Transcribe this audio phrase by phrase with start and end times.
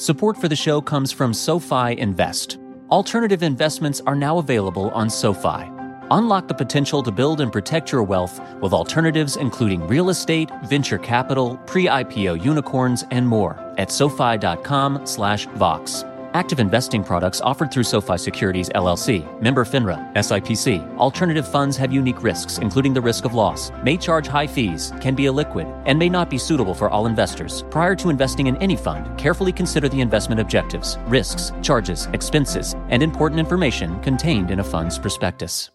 [0.00, 2.56] Support for the show comes from SoFi Invest.
[2.90, 5.70] Alternative investments are now available on SoFi.
[6.10, 10.96] Unlock the potential to build and protect your wealth with alternatives including real estate, venture
[10.96, 16.04] capital, pre-IPO unicorns, and more at SoFi.com/vox.
[16.32, 20.96] Active investing products offered through SoFi Securities LLC, member FINRA, SIPC.
[20.96, 25.16] Alternative funds have unique risks, including the risk of loss, may charge high fees, can
[25.16, 27.64] be illiquid, and may not be suitable for all investors.
[27.68, 33.02] Prior to investing in any fund, carefully consider the investment objectives, risks, charges, expenses, and
[33.02, 35.70] important information contained in a fund's prospectus.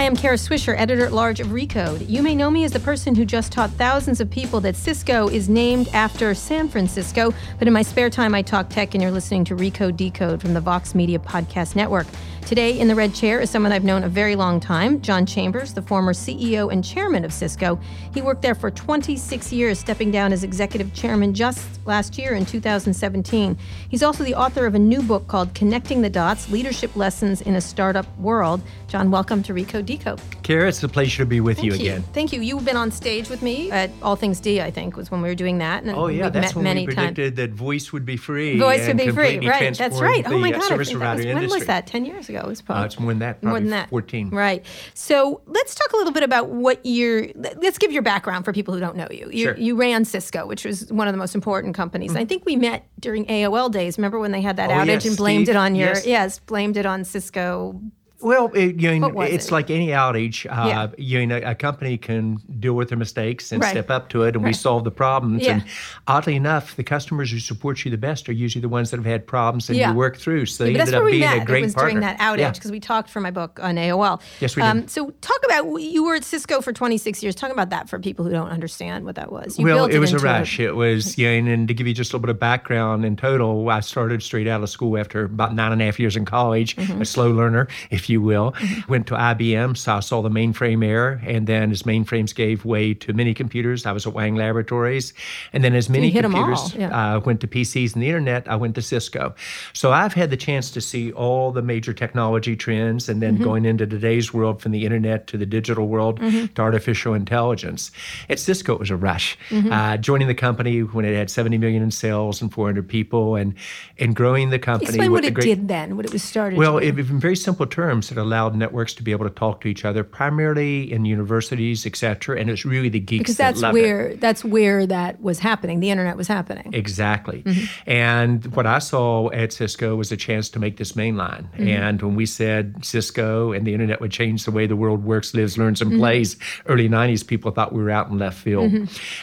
[0.00, 2.08] Hi, I'm Kara Swisher, editor at large of Recode.
[2.08, 5.28] You may know me as the person who just taught thousands of people that Cisco
[5.28, 9.12] is named after San Francisco, but in my spare time, I talk tech, and you're
[9.12, 12.06] listening to Recode Decode from the Vox Media Podcast Network.
[12.50, 15.72] Today in the red chair is someone I've known a very long time, John Chambers,
[15.72, 17.78] the former CEO and chairman of Cisco.
[18.12, 22.44] He worked there for 26 years, stepping down as executive chairman just last year in
[22.44, 23.56] 2017.
[23.88, 27.54] He's also the author of a new book called Connecting the Dots Leadership Lessons in
[27.54, 28.60] a Startup World.
[28.88, 30.20] John, welcome to Recode Decode.
[30.42, 32.02] Kara, it's a pleasure to be with Thank you again.
[32.12, 32.40] Thank you.
[32.40, 35.28] You've been on stage with me at All Things D, I think, was when we
[35.28, 35.84] were doing that.
[35.84, 37.14] And oh, yeah, that's met when many we times.
[37.14, 38.58] predicted that voice would be free.
[38.58, 39.76] Voice would be free, right?
[39.78, 40.24] That's right.
[40.26, 40.72] Oh my uh, God!
[40.72, 41.86] I think that was, when was that?
[41.86, 43.42] Ten years ago, it was Uh, it's more than that.
[43.42, 43.88] More than that.
[43.90, 44.30] 14.
[44.30, 44.64] Right.
[44.94, 47.28] So let's talk a little bit about what you're.
[47.36, 49.28] Let's give your background for people who don't know you.
[49.32, 49.52] You, Sure.
[49.54, 49.62] Mm-hmm.
[49.62, 52.14] you ran Cisco, which was one of the most important companies.
[52.16, 53.98] I think we met during AOL days.
[53.98, 55.56] Remember when they had that Oh, outage yes, and blamed Steve.
[55.56, 55.94] it on your.
[56.04, 56.38] Yes.
[56.40, 57.80] blamed it on Cisco.
[58.22, 59.52] Well, it, you know, it's it?
[59.52, 60.46] like any outage.
[60.46, 60.86] Uh, Yeah.
[60.98, 63.70] You know, a company can deal with their mistakes and Right.
[63.70, 65.42] step up to it, and we solve the problems.
[65.44, 65.52] Yeah.
[65.54, 65.64] And
[66.06, 69.06] oddly enough, the customers who support you the best are usually the ones that have
[69.06, 69.90] had problems and Yeah.
[69.90, 70.46] you work through.
[70.46, 71.42] So they Yeah, ended up being met.
[71.42, 71.90] a great it was partner.
[71.92, 72.50] during that outage Yeah.
[72.52, 74.20] because we talked for my book on AOL.
[74.40, 74.90] Yes, we Um, did.
[74.90, 77.34] so talk about you were at Cisco for 26 years.
[77.34, 79.58] Talk about that for people who don't understand what that was.
[79.58, 80.60] You well, built it was a rush.
[80.60, 83.16] It was, yeah, and, and to give you just a little bit of background in
[83.16, 86.24] total, I started straight out of school after about nine and a half years in
[86.24, 87.02] college, Mm-hmm.
[87.02, 88.54] a slow learner, if you will.
[88.88, 92.94] Went to IBM, so I saw the mainframe era, and then as mainframes gave way
[92.94, 95.14] to mini computers, I was at Wang Laboratories,
[95.52, 97.16] and then as mini hit computers yeah.
[97.16, 99.34] uh, went to PCs and the internet, I went to Cisco.
[99.72, 103.36] So I've had the chance to see all the major technology trends, and Mm-hmm.
[103.36, 106.46] then going into today's world from the internet to the digital world Mm-hmm.
[106.54, 107.90] to artificial intelligence.
[108.28, 109.36] At Cisco, it was a rush.
[109.50, 109.70] Mm-hmm.
[109.72, 113.54] Uh, joining the company when it had 70 million in sales and 400 people, and
[113.98, 114.88] and growing the company.
[114.88, 116.58] Explain what it great, did then, what it was started.
[116.58, 119.68] well, it, in very simple terms, it allowed networks to be able to talk to
[119.68, 123.62] each other, primarily in universities, et cetera, and it's really the geeks because that that's
[123.62, 123.72] it.
[123.80, 125.80] where that's where that was happening.
[125.80, 126.72] The internet was happening.
[126.72, 127.42] Exactly.
[127.42, 127.90] Mm-hmm.
[127.90, 131.44] And what I saw at Cisco was a chance to make this mainline.
[131.52, 131.68] Mm-hmm.
[131.68, 135.34] And when we said Cisco and the internet would change the way the world works,
[135.34, 135.92] lives, learns, Mm-hmm.
[135.92, 138.72] and plays, early 90s, people thought we were out in left field.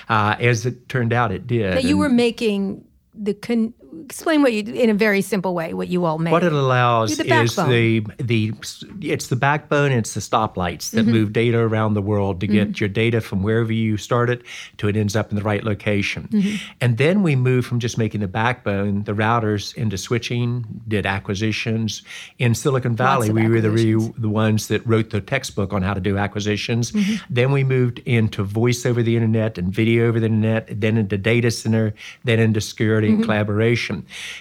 [0.10, 1.74] Uh, as it turned out, it did.
[1.74, 2.84] that you And were making
[3.14, 3.74] the con-
[4.06, 6.32] explain what you in a very simple way what you all made.
[6.32, 8.54] What it allows the is the the
[9.02, 9.92] it's the backbone.
[9.92, 11.12] It's the stoplights that mm-hmm.
[11.12, 12.84] move data around the world to get mm-hmm.
[12.84, 14.44] your data from wherever you start it
[14.78, 16.28] to it ends up in the right location.
[16.32, 16.72] Mm-hmm.
[16.82, 20.66] And then we move from just making the backbone, the routers, into switching.
[20.88, 22.04] Did acquisitions
[22.40, 23.30] in Silicon Valley.
[23.30, 24.14] We were the acquisitions.
[24.18, 26.94] the ones that wrote the textbook on how to do acquisitions.
[27.30, 31.18] Then we moved into voice over the internet and video over the internet, then into
[31.18, 31.94] data center,
[32.24, 33.87] then into security and collaboration.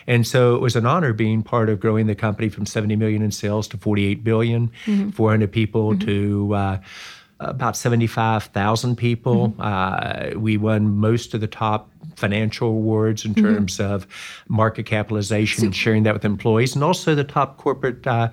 [0.06, 3.22] And so it was an honor being part of growing the company from 70 million
[3.22, 4.70] in sales to 48 billion,
[5.12, 6.78] 400 people to uh,
[7.40, 9.54] about 75,000 people.
[9.58, 14.06] Uh, we won most of the top financial awards in terms of
[14.49, 18.29] market capitalization and sharing that with employees, and also the top corporate uh,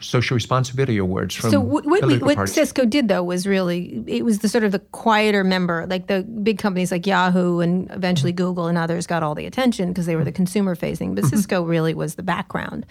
[0.00, 2.48] social responsibility awards from so what, what, we, what.
[2.48, 6.22] Cisco did though was really it was the sort of the quieter member like the
[6.22, 8.36] big companies like Yahoo and eventually Mm-hmm.
[8.36, 11.62] Google and others got all the attention because they were the consumer facing but Cisco
[11.62, 12.84] really was the background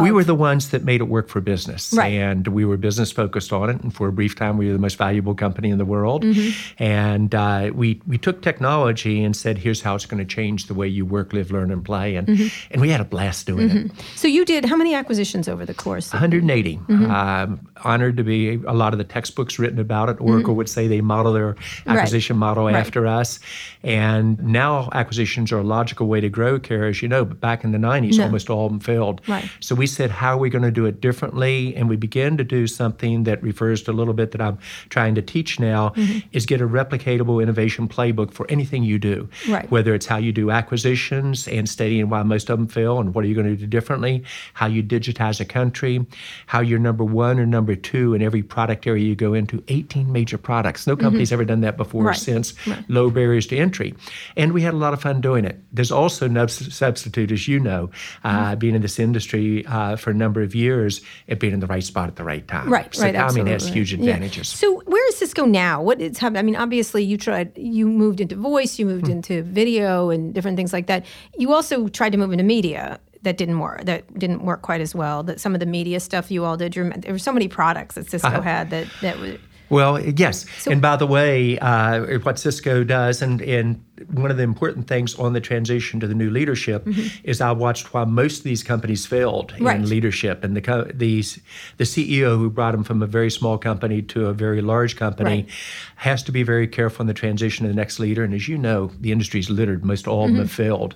[0.00, 2.12] we were the ones that made it work for business Right.
[2.14, 4.78] and we were business focused on it and for a brief time we were the
[4.78, 6.82] most valuable company in the world Mm-hmm.
[6.82, 10.74] and uh, we, we took technology and said here's how it's going to change the
[10.74, 12.16] way you work, live, learn, and play.
[12.16, 13.90] And and we had a blast doing it.
[14.16, 16.08] So you did how many acquisitions over the course?
[16.08, 16.80] of- 180.
[16.88, 20.16] Um, honored to be a lot of the textbooks written about it.
[20.20, 21.54] Oracle would say they model their
[21.86, 22.74] acquisition model Right.
[22.74, 23.38] after us.
[23.82, 27.24] And now acquisitions are a logical way to grow, Kara, as you know.
[27.24, 28.24] But back in the 90s, No.
[28.24, 29.20] almost all of them failed.
[29.28, 29.48] Right.
[29.60, 31.74] So we said, how are we going to do it differently?
[31.76, 34.58] And we began to do something that refers to a little bit that I'm
[34.88, 36.20] trying to teach now Mm-hmm.
[36.32, 39.28] is get a replicatable innovation playbook for anything you do.
[39.48, 39.63] Right.
[39.70, 43.24] Whether it's how you do acquisitions and studying why most of them fail and what
[43.24, 44.24] are you going to do differently,
[44.54, 46.04] how you digitize a country,
[46.46, 50.10] how you're number one or number two in every product area you go into, 18
[50.12, 50.86] major products.
[50.86, 52.16] No company's ever done that before or Right.
[52.16, 52.54] since.
[52.88, 53.94] Low barriers to entry.
[54.36, 55.58] And we had a lot of fun doing it.
[55.72, 57.90] There's also no substitute, as you know,
[58.24, 61.66] uh, being in this industry uh, for a number of years, at being in the
[61.66, 62.68] right spot at the right time.
[62.72, 63.78] Right, so right, timing has absolutely.
[63.80, 63.98] huge Yeah.
[64.00, 64.48] advantages.
[64.48, 65.82] So where is Cisco now?
[65.82, 66.38] What is happening?
[66.40, 70.56] I mean, obviously you tried, you moved into voice, you moved into video and different
[70.56, 71.04] things like that.
[71.38, 72.98] You also tried to move into media.
[73.22, 73.86] That didn't work.
[73.86, 75.22] That didn't work quite as well.
[75.22, 76.74] That some of the media stuff you all did.
[76.74, 78.42] There were so many products that Cisco Uh-huh.
[78.42, 79.38] had that that was.
[79.70, 80.46] Well, yes.
[80.66, 83.82] and by the way, uh, what Cisco does, and, and
[84.12, 86.86] one of the important things on the transition to the new leadership
[87.22, 89.66] is I watched why most of these companies failed Mm-hmm.
[89.66, 89.76] Right.
[89.76, 90.42] in leadership.
[90.44, 91.38] And the co- these
[91.76, 95.30] the CEO who brought them from a very small company to a very large company
[95.42, 95.48] Right.
[95.96, 98.24] has to be very careful in the transition to the next leader.
[98.24, 99.84] And as you know, the industry's littered.
[99.84, 100.62] Most all of them have Mm-hmm.
[100.62, 100.94] failed.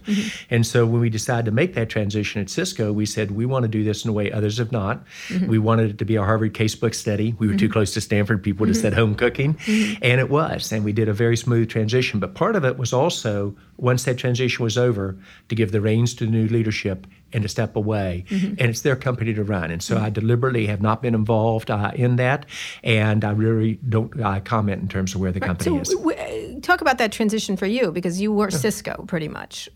[0.51, 3.63] And so when we decided to make that transition at Cisco, we said we want
[3.63, 5.05] to do this in a way others have not.
[5.29, 5.47] Mm-hmm.
[5.47, 7.35] We wanted it to be a Harvard casebook study.
[7.39, 8.43] We were too close to Stanford.
[8.43, 9.55] People would have said home cooking.
[9.55, 10.03] Mm-hmm.
[10.03, 10.73] And it was.
[10.73, 12.21] And we did a very smooth transition.
[12.21, 15.17] But part of it was also, once that transition was over,
[15.49, 18.25] to give the reins to the new leadership and to step away.
[18.29, 18.55] Mm-hmm.
[18.59, 19.71] And it's their company to run.
[19.71, 22.47] And so I deliberately have not been involved uh, in that.
[22.83, 25.89] And I really don't uh, comment in terms of where the company So is.
[25.91, 29.69] w- talk about that transition for you because you were Cisco pretty much.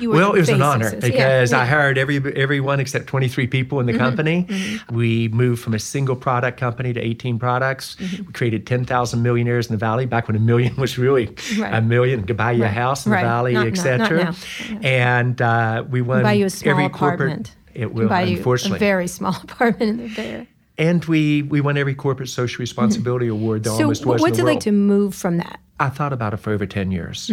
[0.00, 0.90] You were Well, it was an honor.
[0.92, 1.62] Yeah, because I yeah.
[1.64, 1.72] Mm-hmm.
[1.72, 4.46] hired every everyone except 23 people in the company.
[4.90, 7.96] We moved from a single product company to 18 products.
[7.96, 8.24] Mm-hmm.
[8.26, 11.26] We created 10,000 millionaires in the valley back when a million was really
[11.58, 11.74] Right.
[11.74, 13.22] a million could buy you a house in Right.
[13.22, 14.34] the valley, etc.
[14.82, 17.48] And uh, we won buy you a small every apartment.
[17.48, 17.56] corporate.
[17.74, 18.76] It will, buy you unfortunately.
[18.76, 20.48] a very small apartment in the Bay.
[20.88, 24.42] And we we won every corporate social responsibility award there So almost was what's it
[24.42, 25.58] the like to move from that?
[25.80, 27.28] I thought about it for over 10 years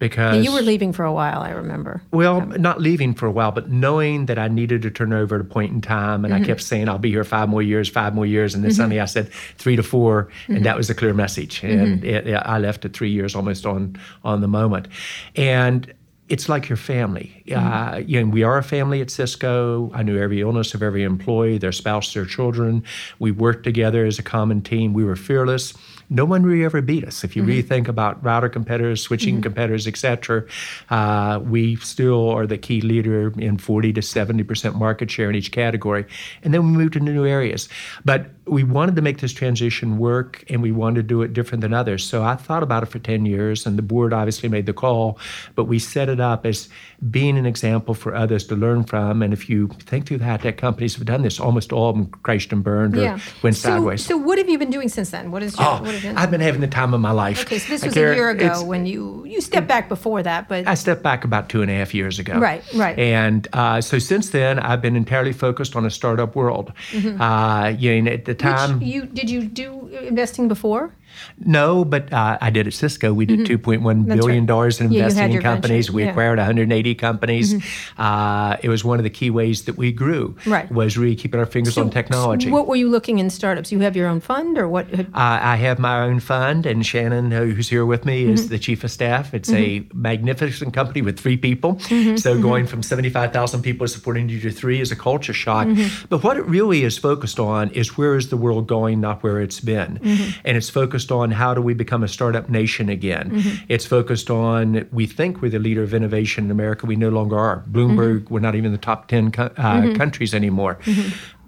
[0.00, 2.02] because You were leaving for a while, I remember.
[2.10, 5.40] Well, not leaving for a while, but knowing that I needed to turn over at
[5.40, 6.42] a point in time, and Mm-hmm.
[6.42, 8.98] I kept saying I'll be here five more years, five more years, and then suddenly
[9.00, 10.56] I said three to 4 Mm-hmm.
[10.56, 13.64] and that was a clear message, and it, it- I left at three years almost
[13.66, 14.88] on on the moment,
[15.36, 15.92] and.
[16.30, 17.42] It's like your family.
[17.46, 17.94] Mm-hmm.
[17.94, 19.90] Uh, you know, we are a family at Cisco.
[19.94, 22.84] I knew every illness of every employee, their spouse, their children.
[23.18, 24.94] We worked together as a common team.
[24.94, 25.74] We were fearless.
[26.10, 27.24] No one really ever beat us.
[27.24, 30.44] If you really think about router competitors, switching competitors, et cetera,
[30.90, 35.50] uh, we still are the key leader in 40 to 70% market share in each
[35.50, 36.04] category.
[36.42, 37.68] And then we moved into new areas.
[38.04, 41.62] But we wanted to make this transition work and we wanted to do it different
[41.62, 42.04] than others.
[42.04, 45.18] So I thought about it for 10 years and the board obviously made the call,
[45.54, 46.68] but we set it up as
[47.10, 49.22] being an example for others to learn from.
[49.22, 51.96] And if you think through the high tech companies have done this, almost all of
[51.96, 53.18] them crashed and burned or Yeah.
[53.42, 54.04] went so, sideways.
[54.04, 55.30] So what have you been doing since then?
[55.30, 57.42] What is your, Oh, what have you I've been having the time of my life.
[57.42, 60.48] Okay, so this was Kara, a year ago when you you stepped back before that,
[60.48, 62.38] but I stepped back about two and a half years ago.
[62.38, 62.98] Right, right.
[62.98, 66.72] And uh, so since then, I've been entirely focused on a startup world.
[66.94, 70.94] Uh, you know, at the time, which you did you do investing before?
[71.38, 73.12] No, but uh, I did at Cisco.
[73.12, 73.46] We did mm-hmm.
[73.46, 74.46] two point one billion right.
[74.46, 75.86] dollars in Yeah, investing in companies.
[75.86, 76.10] venture, We yeah.
[76.10, 77.54] acquired 180 companies.
[77.54, 78.00] Mm-hmm.
[78.00, 80.36] Uh, it was one of the key ways that we grew.
[80.46, 80.70] Right.
[80.70, 82.50] Was really keeping our fingers on technology.
[82.50, 83.72] What were you looking in startups?
[83.72, 84.92] You have your own fund, or what?
[84.92, 88.48] Uh, I have my own fund, and Shannon, who's here with me, is mm-hmm.
[88.50, 89.34] the chief of staff.
[89.34, 91.78] It's a magnificent company with three people.
[92.16, 95.68] So going from 75,000 people supporting you to three is a culture shock.
[96.08, 99.40] But what it really is focused on is where is the world going, not where
[99.40, 99.98] it's been.
[100.44, 103.30] And it's focused on how do we become a startup nation again.
[103.30, 103.64] Mm-hmm.
[103.68, 106.86] It's focused on, we think we're the leader of innovation in America.
[106.86, 107.62] We no longer are.
[107.70, 108.34] Bloomberg, mm-hmm.
[108.34, 109.94] we're not even the top 10 co- uh, mm-hmm.
[109.94, 110.78] countries anymore.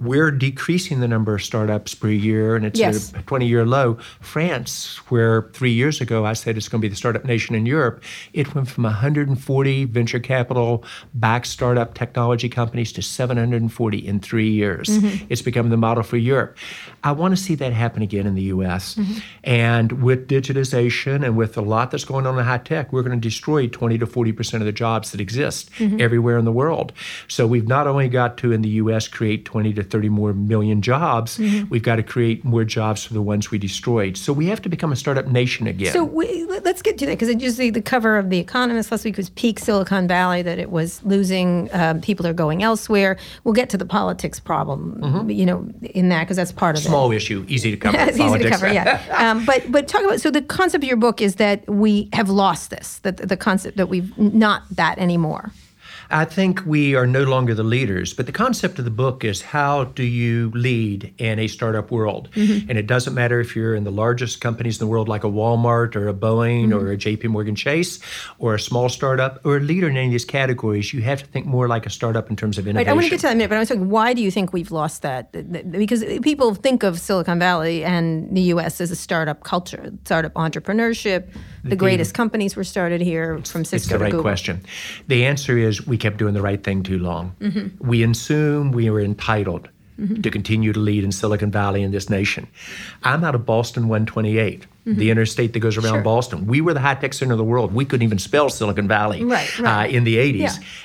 [0.01, 3.13] We're decreasing the number of startups per year, and it's Yes.
[3.15, 3.99] a 20 year low.
[4.21, 7.67] France, where three years ago I said it's going to be the startup nation in
[7.67, 10.85] Europe, it went from 140 venture capital
[11.15, 14.89] backed startup technology companies to 740 in three years.
[14.89, 15.27] Mm-hmm.
[15.29, 16.57] It's become the model for Europe.
[17.03, 18.97] I want to see that happen again in the US.
[18.97, 19.19] Mm-hmm.
[19.45, 23.19] And with digitization and with a lot that's going on in high tech, we're going
[23.19, 26.01] to destroy 20 to 40% of the jobs that exist mm-hmm.
[26.01, 26.93] everywhere in the world.
[27.29, 30.83] So we've not only got to, in the US, create 20 to 30 more million
[30.83, 31.69] jobs, mm-hmm.
[31.69, 34.17] we've got to create more jobs for the ones we destroyed.
[34.17, 35.93] So we have to become a startup nation again.
[35.93, 38.91] So we, let's get to that because I just the, the cover of The Economist
[38.91, 43.17] last week was peak Silicon Valley, that it was losing, um, people are going elsewhere.
[43.45, 45.31] We'll get to the politics problem, mm-hmm.
[45.31, 47.07] you know, in that because that's part of Small it.
[47.07, 47.99] Small issue, easy to cover.
[47.99, 49.03] it's easy to cover, yeah.
[49.31, 52.29] um, but, but talk about, so the concept of your book is that we have
[52.29, 55.53] lost this, that the concept that we've not that anymore.
[56.11, 59.43] I think we are no longer the leaders, but the concept of the book is
[59.43, 62.29] how do you lead in a startup world?
[62.33, 62.71] Mm-hmm.
[62.71, 65.29] And it doesn't matter if you're in the largest companies in the world, like a
[65.29, 66.79] Walmart or a Boeing mm-hmm.
[66.79, 67.99] or a JP Morgan Chase,
[68.39, 70.93] or a small startup or a leader in any of these categories.
[70.93, 72.87] You have to think more like a startup in terms of innovation.
[72.87, 74.13] Right, I want to get to that in a minute, but I was talking, why
[74.13, 75.33] do you think we've lost that?
[75.73, 78.81] Because people think of Silicon Valley and the U.S.
[78.81, 81.29] as a startup culture, startup entrepreneurship.
[81.67, 84.23] The, the greatest companies were started here from Cisco it's the right Google.
[84.23, 84.61] question.
[85.09, 87.35] The answer is we kept doing the right thing too long.
[87.41, 87.87] Mm-hmm.
[87.87, 89.69] We assumed we were entitled
[89.99, 90.21] mm-hmm.
[90.23, 92.47] to continue to lead in Silicon Valley in this nation.
[93.03, 94.61] I'm out of Boston 128.
[94.61, 94.99] Mm-hmm.
[94.99, 96.03] The interstate that goes around sure.
[96.03, 96.47] Boston.
[96.47, 97.75] We were the high tech center of the world.
[97.75, 99.87] We couldn't even spell Silicon Valley right, right.
[99.87, 100.39] Uh, in the 80s.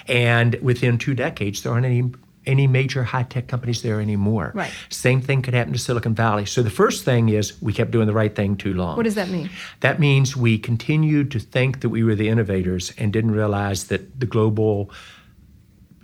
[0.07, 0.13] Yeah.
[0.13, 2.11] And within two decades, there aren't any
[2.45, 4.51] any major high tech companies there anymore.
[4.53, 4.71] Right.
[4.89, 6.45] Same thing could happen to Silicon Valley.
[6.45, 8.97] So the first thing is we kept doing the right thing too long.
[8.97, 9.49] What does that mean?
[9.81, 14.19] That means we continued to think that we were the innovators and didn't realize that
[14.19, 14.89] the global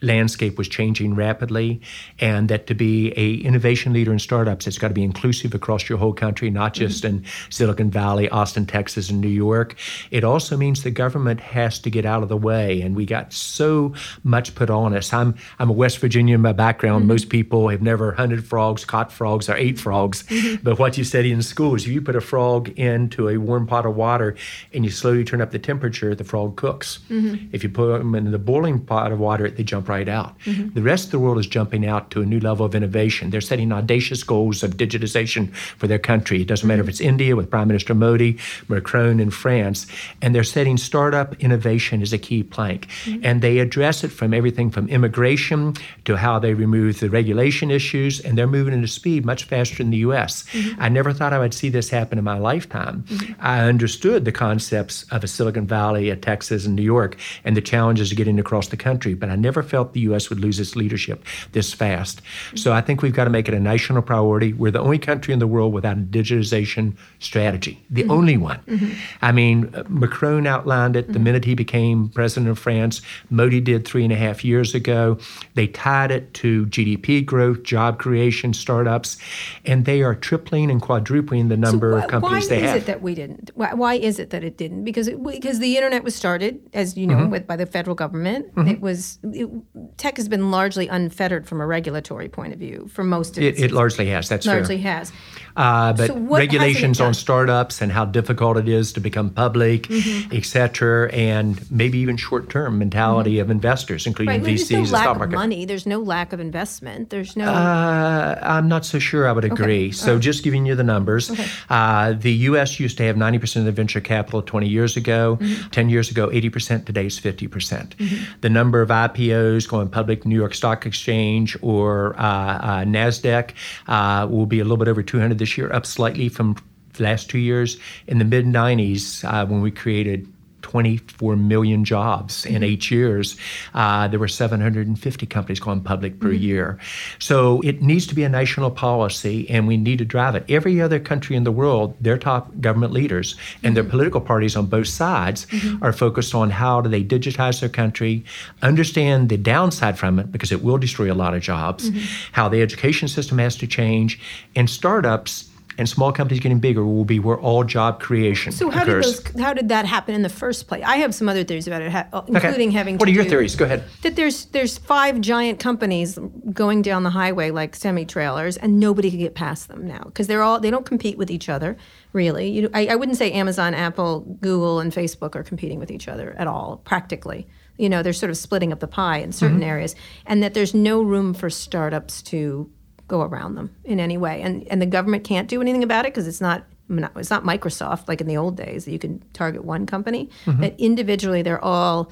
[0.02, 1.82] landscape was changing rapidly
[2.20, 5.90] and that to be a innovation leader in startups it's got to be inclusive across
[5.90, 6.86] your whole country not mm-hmm.
[6.86, 7.18] just mm-hmm.
[7.18, 9.76] in silicon valley austin texas and new york
[10.12, 13.34] it also means the government has to get out of the way and we got
[13.34, 17.10] so much put on us i'm i'm a west virginian by background mm-hmm.
[17.10, 20.64] most people have never hunted frogs caught frogs or ate frogs mm-hmm.
[20.64, 23.66] but what you study in school is if you put a frog into a warm
[23.66, 24.36] pot of water
[24.74, 27.48] and you slowly turn up the temperature the frog cooks mm-hmm.
[27.52, 30.38] if you put them in the boiling pot of water they jump right out.
[30.40, 30.74] Mm-hmm.
[30.74, 33.30] The rest of the world is jumping out to a new level of innovation.
[33.30, 36.42] They're setting audacious goals of digitization for their country.
[36.42, 39.88] It doesn't matter if it's India with Prime Minister Modi, Macron in France,
[40.22, 42.88] and they're setting startup innovation as a key plank.
[43.06, 43.26] Mm-hmm.
[43.26, 45.76] And they address it from everything from immigration
[46.06, 49.92] to how they remove the regulation issues, and they're moving into speed much faster than
[49.92, 50.44] the U.S.
[50.52, 50.82] Mm-hmm.
[50.82, 53.04] I never thought I would see this happen in my lifetime.
[53.04, 53.34] Mm-hmm.
[53.40, 57.62] I understood the concepts of a Silicon Valley, a Texas, and New York, and the
[57.62, 60.30] challenges of getting across the country, but I never felt the U.S.
[60.30, 62.22] would lose its leadership this fast.
[62.56, 64.54] So I think we've got to make it a national priority.
[64.54, 68.12] We're the only country in the world without a digitization strategy, the mm-hmm.
[68.12, 68.60] only one.
[68.68, 68.92] Mm-hmm.
[69.22, 71.24] I mean, Macron outlined it the mm-hmm.
[71.24, 73.02] minute he became president of France.
[73.30, 75.18] Modi did three and a half years ago.
[75.56, 79.18] They tied it to GDP growth, job creation, startups,
[79.66, 82.72] and they are tripling and quadrupling the number so of companies they have.
[82.72, 83.52] Why is it that we didn't?
[83.56, 84.84] Why, why, is it that it didn't?
[84.84, 87.32] Because it, because the internet was started, as you know, mm-hmm.
[87.32, 88.54] with by the federal government.
[88.56, 88.68] Mm-hmm.
[88.70, 89.50] It was it,
[89.98, 93.60] tech has been largely unfettered from a regulatory point of view for most of it.
[93.60, 94.30] It, largely has.
[94.30, 94.98] That's largely fair.
[94.98, 95.12] has.
[95.56, 100.36] Uh, but so regulations on startups and how difficult it is to become public, mm-hmm.
[100.36, 103.42] et cetera, and maybe even short-term mentality mm-hmm.
[103.42, 104.56] of investors, including right.
[104.56, 105.34] VCs There's no and lack stock market.
[105.34, 105.66] Of money.
[105.66, 107.10] There's no lack of investment.
[107.10, 107.46] There's no.
[107.46, 109.28] Uh, I'm not so sure.
[109.28, 109.88] I would agree.
[109.88, 109.92] Okay.
[109.92, 111.48] So, just giving you the numbers, okay.
[111.70, 112.80] uh, the U.S.
[112.80, 115.38] used to have 90% of the venture capital 20 years ago.
[115.42, 115.70] Mm-hmm.
[115.70, 116.86] 10 years ago, 80%.
[116.86, 117.52] Today is 50%.
[117.52, 118.40] percent mm-hmm.
[118.42, 123.52] The number of IPOs going public, New York Stock Exchange or uh, uh, Nasdaq,
[123.88, 126.56] uh, will be a little bit over 200 this year, up slightly from
[127.00, 127.78] last two years.
[128.08, 130.28] In the mid 90s, uh, when we created
[130.68, 132.64] 24 million jobs in mm-hmm.
[132.66, 133.38] eight years.
[133.74, 136.44] Uh, there were 750 companies going public per mm-hmm.
[136.44, 136.80] year.
[137.20, 140.44] So it needs to be a national policy, and we need to drive it.
[140.50, 143.74] Every other country in the world, their top government leaders and mm-hmm.
[143.76, 145.82] their political parties on both sides mm-hmm.
[145.82, 148.26] are focused on how do they digitize their country,
[148.62, 152.34] understand the downside from it because it will destroy a lot of jobs, mm-hmm.
[152.34, 154.20] how the education system has to change,
[154.54, 158.84] and startups and small companies getting bigger will be where all job creation so how
[158.84, 159.20] occurs.
[159.20, 161.68] did those how did that happen in the first place i have some other theories
[161.68, 161.92] about it
[162.28, 162.78] including okay.
[162.78, 166.18] having what are your theories go ahead that there's there's five giant companies
[166.52, 170.28] going down the highway like semi trailers and nobody can get past them now because
[170.28, 171.78] they're all they don't compete with each other
[172.14, 176.08] really you, I, I wouldn't say amazon apple google and facebook are competing with each
[176.08, 179.58] other at all practically you know they're sort of splitting up the pie in certain
[179.58, 179.70] mm-hmm.
[179.70, 182.70] areas and that there's no room for startups to
[183.08, 184.42] go around them in any way.
[184.42, 188.08] And and the government can't do anything about it because it's not it's not Microsoft
[188.08, 190.30] like in the old days that you can target one company.
[190.46, 190.62] Mm-hmm.
[190.62, 192.12] That individually they're all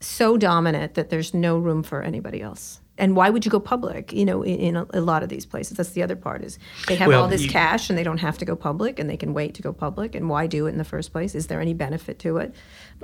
[0.00, 2.80] so dominant that there's no room for anybody else.
[2.98, 5.46] and why would you go public you know in, in a, a, lot of these
[5.46, 8.02] places that's the other part is they have well, all this you, cash and they
[8.02, 10.66] don't have to go public and they can wait to go public and why do
[10.66, 12.54] it in the first place is there any benefit to it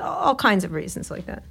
[0.00, 1.42] all kinds of reasons like that.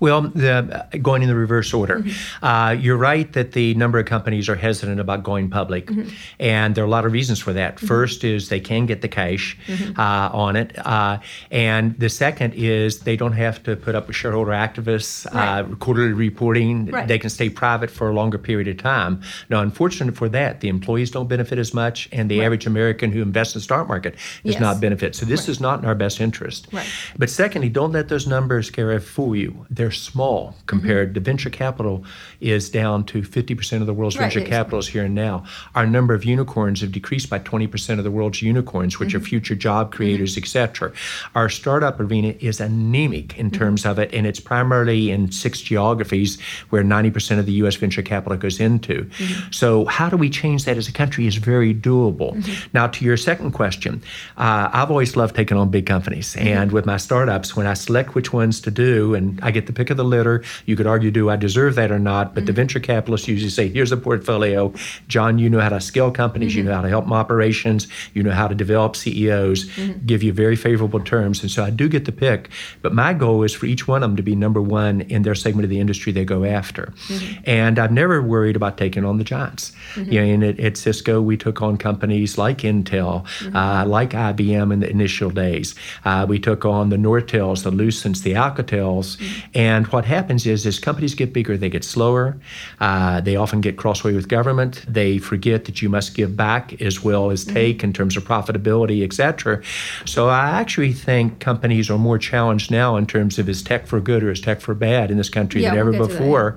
[0.00, 2.44] Well, the, going in the reverse order, mm-hmm.
[2.44, 6.08] uh, you're right that the number of companies are hesitant about going public, mm-hmm.
[6.38, 7.76] and there are a lot of reasons for that.
[7.76, 7.86] Mm-hmm.
[7.86, 9.98] First is they can get the cash mm-hmm.
[9.98, 11.18] uh, on it, uh,
[11.50, 15.78] and the second is they don't have to put up with shareholder activists, uh, right.
[15.78, 16.86] quarterly reporting.
[16.86, 17.08] Right.
[17.08, 19.22] They can stay private for a longer period of time.
[19.48, 22.46] Now, unfortunate for that, the employees don't benefit as much, and the right.
[22.46, 24.60] average American who invests in the stock market does yes.
[24.60, 25.16] not benefit.
[25.16, 26.68] So this is not in our best interest.
[27.16, 29.66] But secondly, don't let those numbers, Kara, fool you.
[29.70, 31.14] They're small compared mm-hmm.
[31.14, 32.04] to venture capital
[32.40, 35.44] is down to 50% of the world's right, venture capital is here and now.
[35.74, 39.18] Our number of unicorns have decreased by 20% of the world's unicorns, which mm-hmm.
[39.18, 40.44] are future job creators, mm-hmm.
[40.44, 40.92] etc.
[41.34, 43.58] Our startup arena is anemic in mm-hmm.
[43.58, 47.76] terms of it, and it's primarily in six geographies where 90% of the U.S.
[47.76, 49.04] venture capital goes into.
[49.04, 49.50] Mm-hmm.
[49.50, 52.34] So, how do we change that as a country is very doable.
[52.34, 52.68] Mm-hmm.
[52.72, 54.02] Now, to your second question,
[54.36, 58.14] uh, I've always loved taking on big companies, and with my startups, when I select
[58.14, 60.42] which ones to do, and I get the pick of the litter.
[60.66, 62.34] You could argue, do I deserve that or not?
[62.34, 62.46] But mm-hmm.
[62.46, 64.72] the venture capitalists usually say, here's a portfolio.
[65.08, 66.58] John, you know how to scale companies, mm-hmm.
[66.58, 70.06] you know how to help them operations, you know how to develop CEOs, mm-hmm.
[70.06, 71.42] give you very favorable terms.
[71.42, 72.50] And so I do get the pick.
[72.82, 75.34] But my goal is for each one of them to be number one in their
[75.34, 76.92] segment of the industry they go after.
[77.08, 77.42] Mm-hmm.
[77.46, 79.72] And I've never worried about taking on the giants.
[79.94, 80.12] Mm-hmm.
[80.12, 83.56] You know, and at, at, Cisco, we took on companies like Intel, mm-hmm.
[83.56, 85.74] uh, like IBM in the initial days.
[86.04, 89.20] Uh, we took on the Nortels, the Lucents, the Alcatels.
[89.54, 92.36] And what happens is, as companies get bigger, they get slower.
[92.80, 94.84] Uh, they often get crossway with government.
[94.86, 97.54] They forget that you must give back as well as mm-hmm.
[97.54, 99.62] take in terms of profitability, et cetera.
[100.04, 104.00] So I actually think companies are more challenged now in terms of is tech for
[104.00, 106.56] good or is tech for bad in this country yeah, than ever we'll before.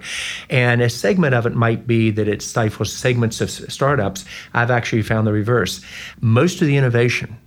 [0.49, 4.25] And a segment of it might be that it stifles segments of startups.
[4.53, 5.81] I've actually found the reverse.
[6.21, 7.37] Most of the innovation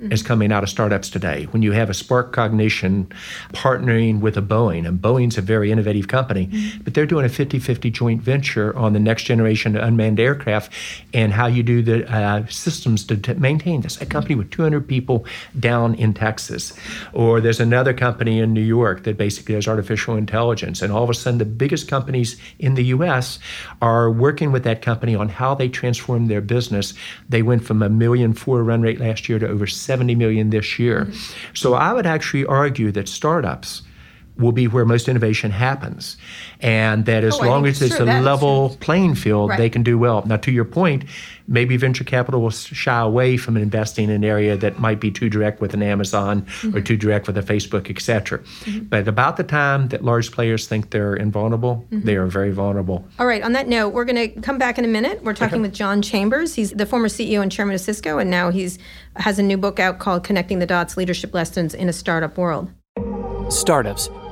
[0.00, 0.12] mm-hmm.
[0.12, 1.44] is coming out of startups today.
[1.50, 3.10] When you have a Spark Cognition
[3.52, 6.82] partnering with a Boeing, and Boeing's a very innovative company, mm-hmm.
[6.82, 10.72] but they're doing a 50 50 joint venture on the next generation unmanned aircraft
[11.14, 14.00] and how you do the uh, systems to, to, maintain this.
[14.00, 15.24] A company with 200 people
[15.58, 16.72] down in Texas.
[17.12, 20.82] Or there's another company in New York that basically has artificial intelligence.
[20.82, 23.38] And all of a sudden, the biggest companies in the US
[23.80, 26.94] are working with that company on how they transform their business.
[27.28, 30.78] They went from a million four run rate last year to over 70 million this
[30.78, 31.06] year.
[31.06, 31.54] Mm-hmm.
[31.54, 33.82] So I would actually argue that startups
[34.38, 36.16] will be where most innovation happens.
[36.60, 39.58] And that as oh, long as it's a level playing field, right.
[39.58, 40.24] they can do well.
[40.26, 41.04] Now, to your point,
[41.48, 45.28] maybe venture capital will shy away from investing in an area that might be too
[45.28, 46.76] direct with an Amazon mm-hmm.
[46.76, 48.38] or too direct with a Facebook, et cetera.
[48.38, 48.84] Mm-hmm.
[48.84, 52.06] But about the time that large players think they're invulnerable, mm-hmm.
[52.06, 53.04] they are very vulnerable.
[53.18, 55.22] All right, on that note, we're going to come back in a minute.
[55.24, 55.62] We're talking okay.
[55.62, 56.54] with John Chambers.
[56.54, 58.78] He's the former CEO and chairman of Cisco, and now he's
[59.16, 62.70] has a new book out called Connecting the Dots Leadership Lessons in a Startup World.
[63.48, 64.08] Startups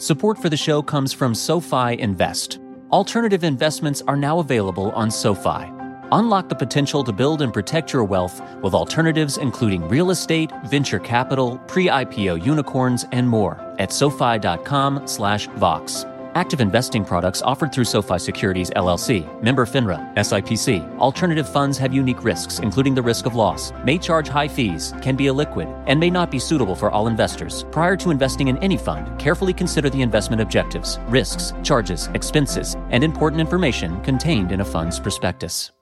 [0.00, 2.58] Support for the show comes from SoFi Invest.
[2.90, 5.70] Alternative investments are now available on SoFi.
[6.10, 11.00] Unlock the potential to build and protect your wealth with alternatives including real estate, venture
[11.00, 16.06] capital, pre-IPO unicorns, and more at SoFi.com/vox.
[16.34, 20.98] Active investing products offered through SoFi Securities LLC, member FINRA, SIPC.
[20.98, 25.16] Alternative funds have unique risks, including the risk of loss, may charge high fees, can
[25.16, 27.64] be illiquid, and may not be suitable for all investors.
[27.72, 33.02] Prior to investing in any fund, carefully consider the investment objectives, risks, charges, expenses, and
[33.02, 35.72] important information contained in a fund's prospectus.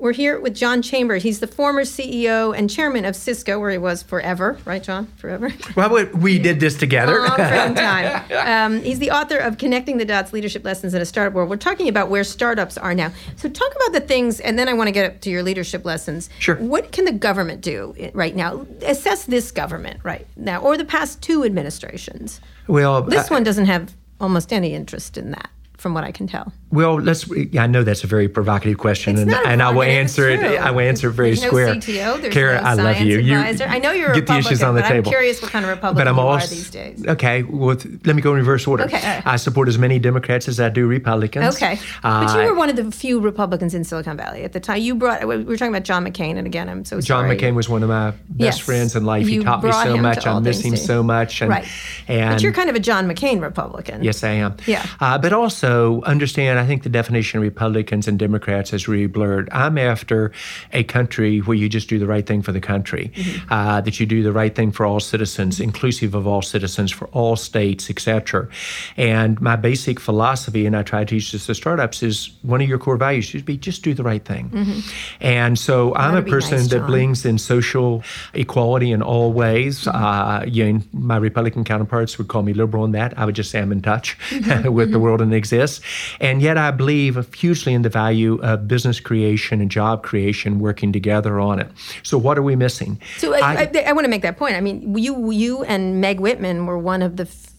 [0.00, 1.24] We're here with John Chambers.
[1.24, 5.06] He's the former CEO and chairman of Cisco, where he was forever, right, John?
[5.16, 5.52] Forever?
[5.76, 7.20] Well, we did this together.
[7.20, 8.24] Long time.
[8.30, 11.50] Um, he's the author of Connecting the Dots Leadership Lessons in a Startup World.
[11.50, 13.12] We're talking about where startups are now.
[13.36, 15.84] So, talk about the things, and then I want to get up to your leadership
[15.84, 16.30] lessons.
[16.38, 16.56] Sure.
[16.56, 18.66] What can the government do right now?
[18.82, 22.40] Assess this government right now, or the past two administrations.
[22.66, 26.26] Well, this I, one doesn't have almost any interest in that from what I can
[26.26, 26.52] tell.
[26.70, 27.24] Well, let's.
[27.58, 30.40] I know that's a very provocative question, It's and, and I will answer it.
[30.40, 31.68] I will answer it very there's square.
[31.68, 33.18] No CTO, there's Kara, no I love you.
[33.20, 33.36] You.
[33.38, 35.08] I know you're a get the issues Republican, on the table.
[35.08, 37.06] I'm curious what kind of Republican but I'm you also, are these days.
[37.06, 38.84] Okay, well, let me go in reverse order.
[38.84, 39.26] Okay, right.
[39.26, 41.54] I support as many Democrats as I do Republicans.
[41.56, 44.60] Okay, but you Uh, were one of the few Republicans in Silicon Valley at the
[44.60, 44.80] time.
[44.82, 45.26] You brought.
[45.26, 47.36] We were talking about John McCain, and again, I'm so John sorry.
[47.36, 48.58] McCain was one of my best Yes.
[48.58, 49.26] friends in life.
[49.28, 50.26] You he taught me so much.
[50.26, 50.76] I miss him too.
[50.76, 51.40] so much.
[51.40, 51.66] And, right,
[52.08, 54.02] and but you're kind of a John McCain Republican.
[54.04, 54.56] Yes, I am.
[54.66, 54.84] Yeah.
[55.00, 55.67] Uh, but also
[56.04, 59.48] understand, I think the definition of Republicans and Democrats is really blurred.
[59.52, 60.32] I'm after
[60.72, 63.52] a country where you just do the right thing for the country, Mm-hmm.
[63.52, 67.06] uh, that you do the right thing for all citizens, inclusive of all citizens, for
[67.08, 68.48] all states, etc.
[68.96, 72.68] And my basic philosophy, and I try to teach this to startups, is one of
[72.68, 74.82] your core values should be just do the right thing.
[75.20, 78.02] And so I'm a person nice, that believes in social
[78.34, 79.86] equality in all ways.
[79.86, 83.18] Uh, you know, my Republican counterparts would call me liberal in that.
[83.18, 84.16] I would just say I'm in touch
[84.64, 85.84] with the world and exists.
[86.20, 90.92] And yet I believe hugely in the value of business creation and job creation working
[90.92, 91.68] together on it.
[92.02, 93.00] So what are we missing?
[93.18, 94.54] So uh, I, I, I, want to make that point.
[94.54, 97.52] I mean, you you and Meg Whitman were one of the f-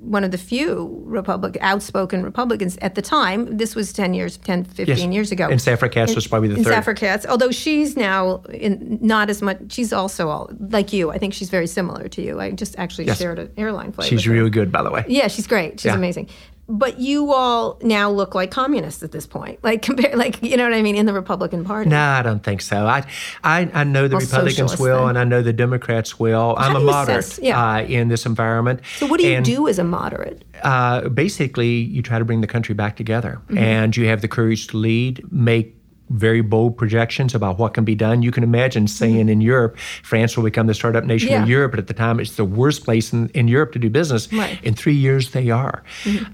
[0.00, 3.56] one of the few Republic outspoken Republicans at the time.
[3.56, 5.14] This was 10 years, 10, 15 Yes.
[5.14, 5.48] years ago.
[5.48, 6.74] And Safra Catz was probably the and third.
[6.74, 11.10] Safra Catz, although she's now in, not as much, she's also all, like you.
[11.10, 12.38] I think she's very similar to you.
[12.38, 13.18] I just actually Yes.
[13.18, 14.08] shared an airline flight.
[14.08, 14.32] She's with her.
[14.32, 15.04] really good, by the way.
[15.08, 15.80] Yeah, she's great.
[15.80, 15.94] She's Yeah.
[15.94, 16.28] amazing.
[16.66, 19.62] But you all now look like communists at this point.
[19.62, 21.90] Like compare, like you know what I mean, in the Republican Party.
[21.90, 22.86] No, I don't think so.
[22.86, 23.04] I,
[23.42, 25.08] I, I know the Well, Republicans will, then.
[25.10, 26.54] and I know the Democrats will.
[26.56, 27.62] I'm a moderate yeah.
[27.74, 28.80] uh, in this environment.
[28.96, 30.42] So what do you And- do as a moderate?
[30.62, 33.58] uh, basically you try to bring the country back together Mm-hmm.
[33.58, 35.73] and you have the courage to lead make
[36.10, 38.22] very bold projections about what can be done.
[38.22, 41.32] You can imagine saying in Europe, France will become the startup nation Mm-hmm.
[41.34, 41.42] Yeah.
[41.44, 43.88] of Europe, but at the time it's the worst place in, in Europe to do
[43.88, 44.30] business.
[44.32, 44.56] Right.
[44.56, 44.66] Mm-hmm.
[44.66, 45.82] In three years, they are.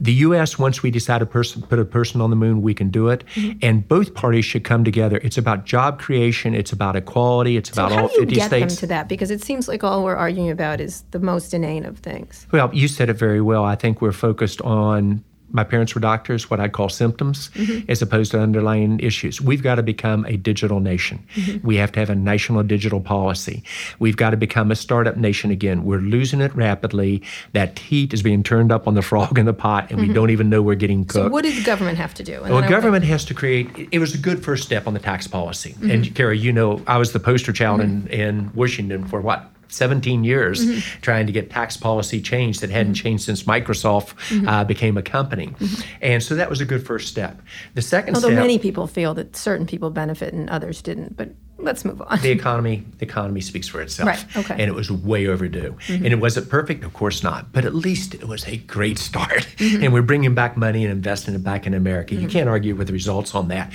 [0.01, 2.91] The U.S., once we decide to person, put a person on the moon, we can
[2.91, 3.25] do it.
[3.35, 3.59] Mm-hmm.
[3.63, 5.19] And both parties should come together.
[5.23, 8.19] It's about job creation, it's about equality, it's about all 50 states.
[8.19, 8.75] How do you get states.
[8.75, 9.09] them to that?
[9.09, 12.47] Because it seems like all we're arguing about is the most inane of things.
[12.51, 13.65] Well, you said it very well.
[13.65, 17.91] I think we're focused on my parents were doctors, what I'd call symptoms, mm-hmm.
[17.91, 19.41] as opposed to underlying issues.
[19.41, 21.25] We've got to become a digital nation.
[21.35, 21.67] Mm-hmm.
[21.67, 23.63] We have to have a national digital policy.
[23.99, 25.85] We've got to become a startup nation again.
[25.85, 27.23] We're losing it rapidly.
[27.53, 30.15] That heat is being turned up on the frog in the pot, and we mm-hmm.
[30.15, 31.13] don't even know we're getting cooked.
[31.13, 32.43] So what does the government have to do?
[32.43, 33.89] And Well, government has to create.
[33.91, 35.75] It was a good first step on the tax policy.
[35.83, 40.25] And Kara, you know, I was the poster child in, in Washington for what 17
[40.25, 41.01] years, mm-hmm.
[41.01, 43.03] trying to get tax policy changed that hadn't mm-hmm.
[43.03, 44.69] changed since Microsoft uh, mm-hmm.
[44.69, 45.55] became a company.
[46.01, 47.41] And so that was a good first step.
[47.75, 48.39] The second Although step.
[48.39, 51.31] many people feel that certain people benefit and others didn't, but
[51.63, 52.19] let's move on.
[52.21, 54.09] the economy the economy speaks for itself.
[54.09, 54.41] Right, okay.
[54.41, 54.53] Mm-hmm.
[54.53, 55.77] and it was way overdue.
[55.89, 59.47] And it wasn't perfect of course not but at least it was a great start.
[59.57, 59.85] Mm-hmm.
[59.85, 62.15] and we're bringing back money and investing it back in america.
[62.15, 63.73] You can't argue with the results on that.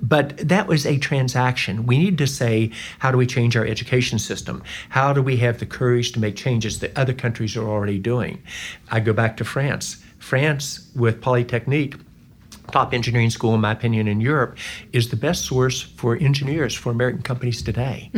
[0.00, 1.86] But that was a transaction.
[1.86, 4.62] We need to say how do we change our education system?
[4.88, 8.42] How do we have the courage to make changes that other countries are already doing?
[8.90, 10.02] I go back to france.
[10.18, 11.96] France with polytechnique
[12.72, 14.56] top engineering school, in my opinion, in Europe,
[14.92, 18.10] is the best source for engineers for American companies today.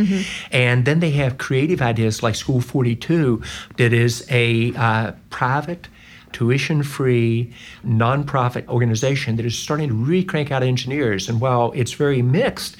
[0.52, 3.42] And then they have creative ideas like School 42,
[3.76, 5.88] that is a uh, private,
[6.32, 7.52] tuition free,
[7.84, 11.28] nonprofit organization that is starting to really crank out engineers.
[11.28, 12.76] And while it's very mixed,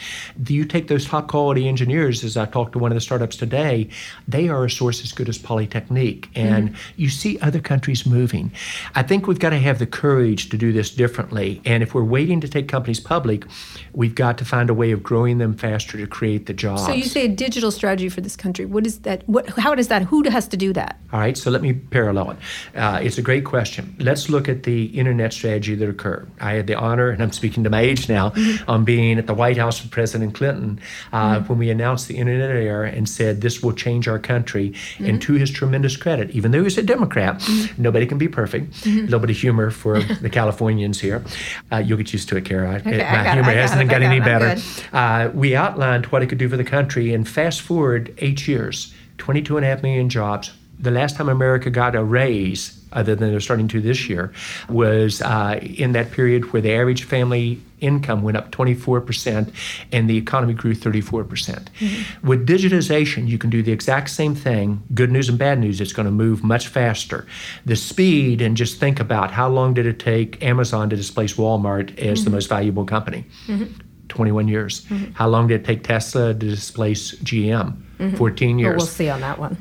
[0.46, 3.88] you take those top quality engineers, as I talked to one of the startups today,
[4.28, 6.28] they are a source as good as Polytechnique.
[6.34, 8.52] And you see other countries moving.
[8.94, 11.60] I think we've got to have the courage to do this differently.
[11.64, 13.44] And if we're waiting to take companies public,
[13.92, 16.84] we've got to find a way of growing them faster to create the jobs.
[16.86, 18.64] So you say a digital strategy for this country.
[18.64, 19.22] What is that?
[19.28, 19.48] What?
[19.50, 20.02] How does that?
[20.02, 20.98] Who has to do that?
[21.12, 22.38] All right, so let me parallel it.
[22.74, 23.96] Uh, it's a great question.
[23.98, 26.30] Let's look at the internet strategy that occurred.
[26.40, 28.32] I had the honor, and I'm speaking to my age now,
[28.68, 30.80] on being at the White House with President Clinton
[31.12, 34.74] uh, when we announced the internet era and said this will change our country.
[34.98, 37.42] And to his tremendous credit, even though he's a Democrat,
[37.76, 38.86] nobody can be perfect.
[38.86, 41.24] A little bit of humor for the Californians here.
[41.72, 42.76] Uh, you'll get used to it, Kara.
[42.76, 44.60] Okay, my got humor hasn't got got any better.
[44.92, 48.94] Uh, we outlined what it could do for the country, and fast forward eight years,
[49.18, 50.52] 22 and a half million jobs.
[50.78, 54.32] The last time America got a raise, other than they're starting to this year,
[54.68, 59.52] was uh, in that period where the average family income went up 24%
[59.92, 61.28] and the economy grew 34%.
[61.28, 62.26] percent mm-hmm.
[62.26, 64.82] With digitization, you can do the exact same thing.
[64.94, 67.26] Good news and bad news, it's going to move much faster.
[67.64, 71.98] The speed, and just think about how long did it take Amazon to displace Walmart
[71.98, 72.36] as the mm-hmm.
[72.36, 73.24] most valuable company?
[73.46, 73.80] Mm-hmm.
[74.08, 74.86] 21 years.
[75.14, 77.76] How long did it take Tesla to displace GM?
[78.16, 78.68] 14 years.
[78.68, 79.56] Well, we'll see on that one.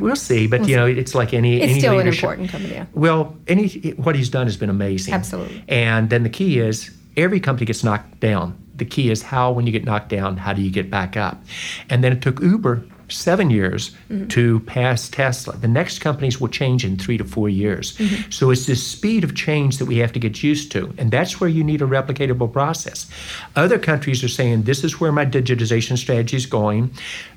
[0.00, 1.60] We'll see, but you know, it's like any.
[1.60, 2.74] It's any still an important company.
[2.74, 2.86] Yeah.
[2.92, 5.14] Well, any what he's done has been amazing.
[5.14, 5.64] Absolutely.
[5.68, 8.56] And then the key is every company gets knocked down.
[8.76, 11.42] The key is how, when you get knocked down, how do you get back up?
[11.90, 14.26] And then it took Uber seven years Mm-hmm.
[14.26, 15.56] to pass Tesla.
[15.56, 17.96] The next companies will change in three to four years.
[17.96, 18.30] Mm-hmm.
[18.30, 20.92] So it's this speed of change that we have to get used to.
[20.98, 23.08] And that's where you need a replicatable process.
[23.54, 26.90] Other countries are saying, this is where my digitization strategy is going.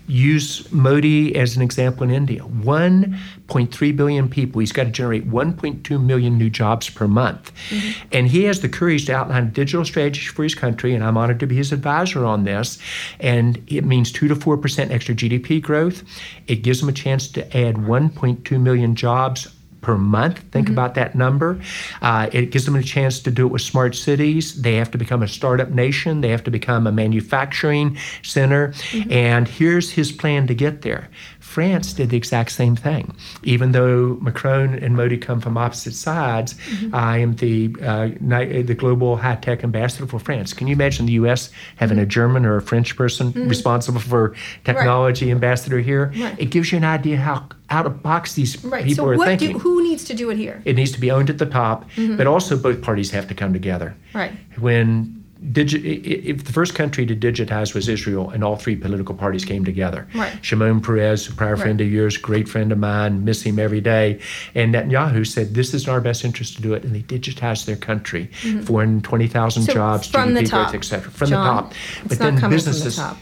[0.08, 2.42] Use Modi as an example in India.
[2.42, 4.60] 1.3 billion people.
[4.60, 7.52] He's got to generate 1.2 million new jobs per month.
[7.70, 8.08] Mm-hmm.
[8.12, 11.18] And he has the courage to outline a digital strategy for his country, and I'm
[11.18, 12.80] honored to be his advisor on this.
[13.20, 16.04] And it means 2 to 4% extra GDP growth.
[16.48, 19.53] It gives him a chance to add 1.2 million jobs
[19.84, 20.40] per month.
[20.52, 21.62] Think about that number.
[22.02, 24.62] Uh, it gives them a chance to do it with smart cities.
[24.62, 26.22] They have to become a startup nation.
[26.22, 28.74] They have to become a manufacturing center.
[29.10, 31.10] And here's his plan to get there.
[31.54, 33.16] France did the exact same thing.
[33.44, 36.96] Even though Macron and Modi come from opposite sides, mm-hmm.
[36.96, 40.52] I am the uh, uh, the global high tech ambassador for France.
[40.52, 41.52] Can you imagine the U.S.
[41.76, 42.10] having a mm-hmm.
[42.10, 43.48] German or a French person mm-hmm.
[43.48, 46.12] responsible for technology ambassador here?
[46.18, 46.40] Right.
[46.40, 48.84] It gives you an idea how out of box these Right.
[48.84, 49.54] people so are what thinking.
[49.54, 50.62] do who needs to do it here?
[50.66, 51.86] it needs to be owned at the top,
[52.18, 53.96] but also both parties have to come together.
[54.14, 54.32] Right.
[54.58, 59.44] When digi- if the first country to digitize was Israel, and all three political parties
[59.46, 60.08] came together.
[60.16, 60.34] Right.
[60.42, 64.20] Shimon Peres, a prior friend of yours, great friend of mine, miss him every day,
[64.56, 67.66] and Netanyahu said, "This is in our best interest to do it," and they digitized
[67.66, 68.28] their country,
[68.64, 69.72] four hundred twenty thousand Mm-hmm.
[69.72, 71.12] So jobs, from the top, growth, etc.
[71.12, 71.74] From John, the top,
[72.06, 72.96] It's not coming businesses.
[72.96, 73.18] from the top.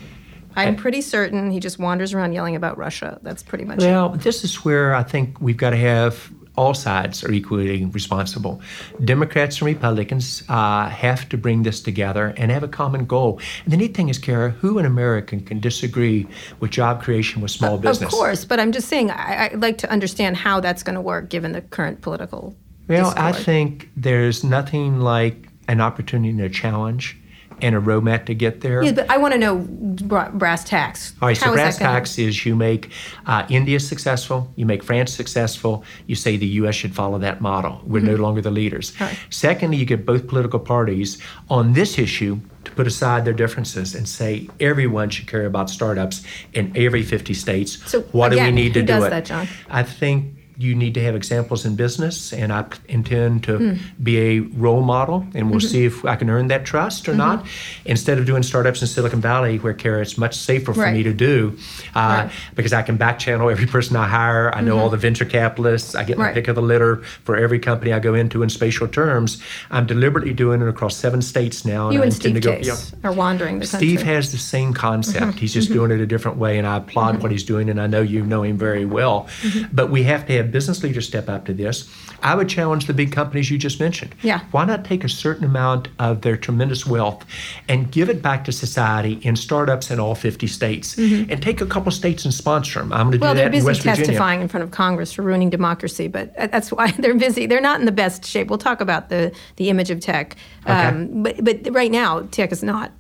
[0.56, 3.20] I'm pretty certain he just wanders around yelling about Russia.
[3.24, 3.86] That's pretty much it.
[3.86, 8.62] Well, this is where I think we've got to have all sides are equally responsible.
[9.04, 13.40] Democrats and Republicans uh, have to bring this together and have a common goal.
[13.64, 16.28] And the neat thing is, Kara, who in America can disagree
[16.60, 18.12] with job creation with small business?
[18.12, 21.02] Of course, but I'm just saying I, I'd like to understand how that's going to
[21.02, 22.56] work given the current political.
[22.88, 27.18] Well, I think there's nothing like an opportunity and a challenge
[27.62, 28.84] and a roadmap to get there.
[28.84, 31.14] Yeah, but I want to know bra- brass tacks.
[31.22, 32.92] All right, How so brass tacks is you make
[33.26, 36.76] uh, India successful, you make France successful, you say the U.S.
[36.76, 37.82] should follow that model.
[37.86, 38.92] We're no longer the leaders.
[38.92, 39.04] Mm-hmm.
[39.04, 39.20] Right.
[39.30, 41.18] Secondly, you get both political parties
[41.50, 46.24] on this issue to put aside their differences and say everyone should care about startups
[46.54, 47.84] in every 50 states.
[47.90, 49.10] So, what do again, we need to who do does it?
[49.10, 49.48] that, John?
[49.70, 53.74] I think you need to have examples in business, and I intend to Hmm.
[54.02, 55.50] be a role model, and Mm-hmm.
[55.50, 57.46] we'll see if I can earn that trust or not.
[57.86, 60.94] Instead of doing startups in Silicon Valley, where Kara, it's much safer for Right.
[60.94, 61.54] me to do,
[61.96, 62.26] uh, Right.
[62.28, 62.56] Mm-hmm.
[62.56, 64.52] because I can back channel every person I hire.
[64.56, 65.96] I know all the venture capitalists.
[65.96, 66.34] I get my Right.
[66.36, 69.40] pick of the litter for every company I go into in spatial terms.
[69.72, 71.90] I'm deliberately doing it across seven states now.
[71.90, 72.58] You I and Steve to go.
[73.04, 74.14] Are wandering the Steve country.
[74.16, 75.26] has the same concept.
[75.26, 75.38] Mm-hmm.
[75.38, 77.88] He's just doing it a different way, and I applaud what he's doing, and I
[77.88, 79.28] know you know him very well.
[79.42, 79.66] Mm-hmm.
[79.74, 81.90] But we have to have business leaders step up to this.
[82.22, 84.14] I would challenge the big companies you just mentioned.
[84.22, 84.42] Yeah.
[84.52, 87.26] Why not take a certain amount of their tremendous wealth
[87.68, 91.66] and give it back to society in startups in all 50 states, and take a
[91.66, 92.92] couple states and sponsor them?
[92.94, 93.24] I'm going to Mm-hmm.
[93.24, 94.06] Well, do they're that in busy West Virginia.
[94.06, 97.46] testifying in front of Congress for ruining democracy, but that's why they're busy.
[97.46, 98.50] They're not in the best shape.
[98.50, 100.36] We'll talk about the, the image of tech,
[100.66, 102.92] um, but but right now, tech is not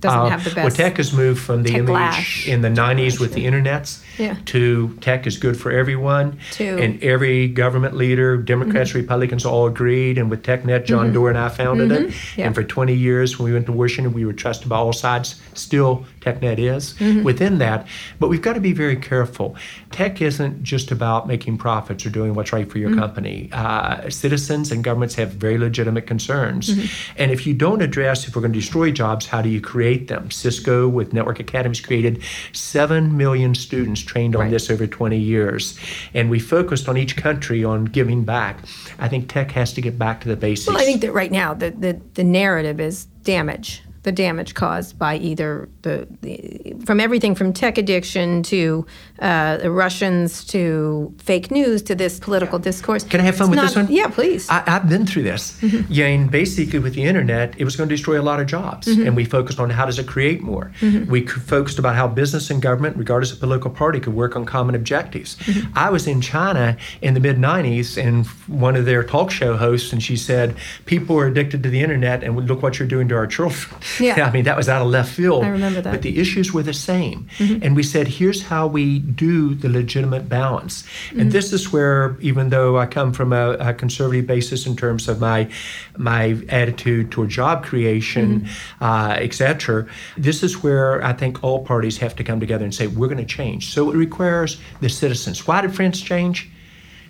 [0.00, 0.64] doesn't Uh, have the best.
[0.64, 4.36] Well, tech has moved from the image in the 90s with the internets Yeah.
[4.46, 6.38] to tech is good for everyone.
[6.52, 6.82] To- Mm-hmm.
[6.82, 10.18] and every government leader, Democrats, Republicans, all agreed.
[10.18, 12.08] And with TechNet, John Doerr and I founded it.
[12.08, 12.40] Mm-hmm.
[12.40, 12.46] Yeah.
[12.46, 15.40] And for 20 years, when we went to Washington, we were trusted by all sides.
[15.54, 17.22] Still, TechNet is Mm-hmm.
[17.24, 17.86] within that.
[18.20, 19.56] But we've got to be very careful.
[19.90, 22.88] Tech isn't just about making profits or doing what's right for Mm-hmm.
[22.94, 23.48] your company.
[23.52, 26.68] Uh, citizens and governments have very legitimate concerns.
[26.70, 27.14] Mm-hmm.
[27.22, 30.08] And if you don't address if we're going to destroy jobs, how do you create
[30.08, 30.30] them?
[30.30, 34.50] Cisco with Network Academies created 7 million students trained on Right.
[34.50, 35.78] this over 20 years.
[36.14, 38.58] And we focused on each country on giving back.
[38.98, 40.66] I think tech has to get back to the basics.
[40.68, 43.82] well, I think that right now the, the, the narrative is damage.
[44.02, 48.86] The damage caused by either the, the from everything from tech addiction to
[49.18, 53.04] uh, the Russians to fake news to this political discourse.
[53.04, 53.86] Can I have fun It's with this one?
[53.92, 54.48] Yeah, please.
[54.48, 55.60] I, I've been through this.
[55.60, 55.92] Mm-hmm.
[55.92, 58.86] Yeah, and basically with the internet, it was going to destroy a lot of jobs,
[58.88, 59.06] Mm-hmm.
[59.06, 60.72] and we focused on how does it create more.
[60.80, 64.46] We c- focused about how business and government, regardless of political party, could work on
[64.46, 65.36] common objectives.
[65.36, 65.76] Mm-hmm.
[65.78, 69.92] I was in China in the mid '90s, and one of their talk show hosts,
[69.92, 73.14] and she said, "People are addicted to the internet, and look what you're doing to
[73.14, 74.26] our children." Yeah.
[74.26, 75.44] I mean, that was out of left field.
[75.44, 75.90] I remember that.
[75.90, 77.28] But the issues were the same.
[77.38, 77.64] Mm-hmm.
[77.64, 80.84] And we said, here's how we do the legitimate balance.
[81.10, 81.30] And mm-hmm.
[81.30, 85.20] this is where, even though I come from a, a conservative basis in terms of
[85.20, 85.48] my
[85.96, 88.84] my attitude toward job creation, mm-hmm.
[88.84, 92.74] uh, et cetera, this is where I think all parties have to come together and
[92.74, 93.72] say, we're going to change.
[93.72, 95.46] So it requires the citizens.
[95.46, 96.50] Why did France change?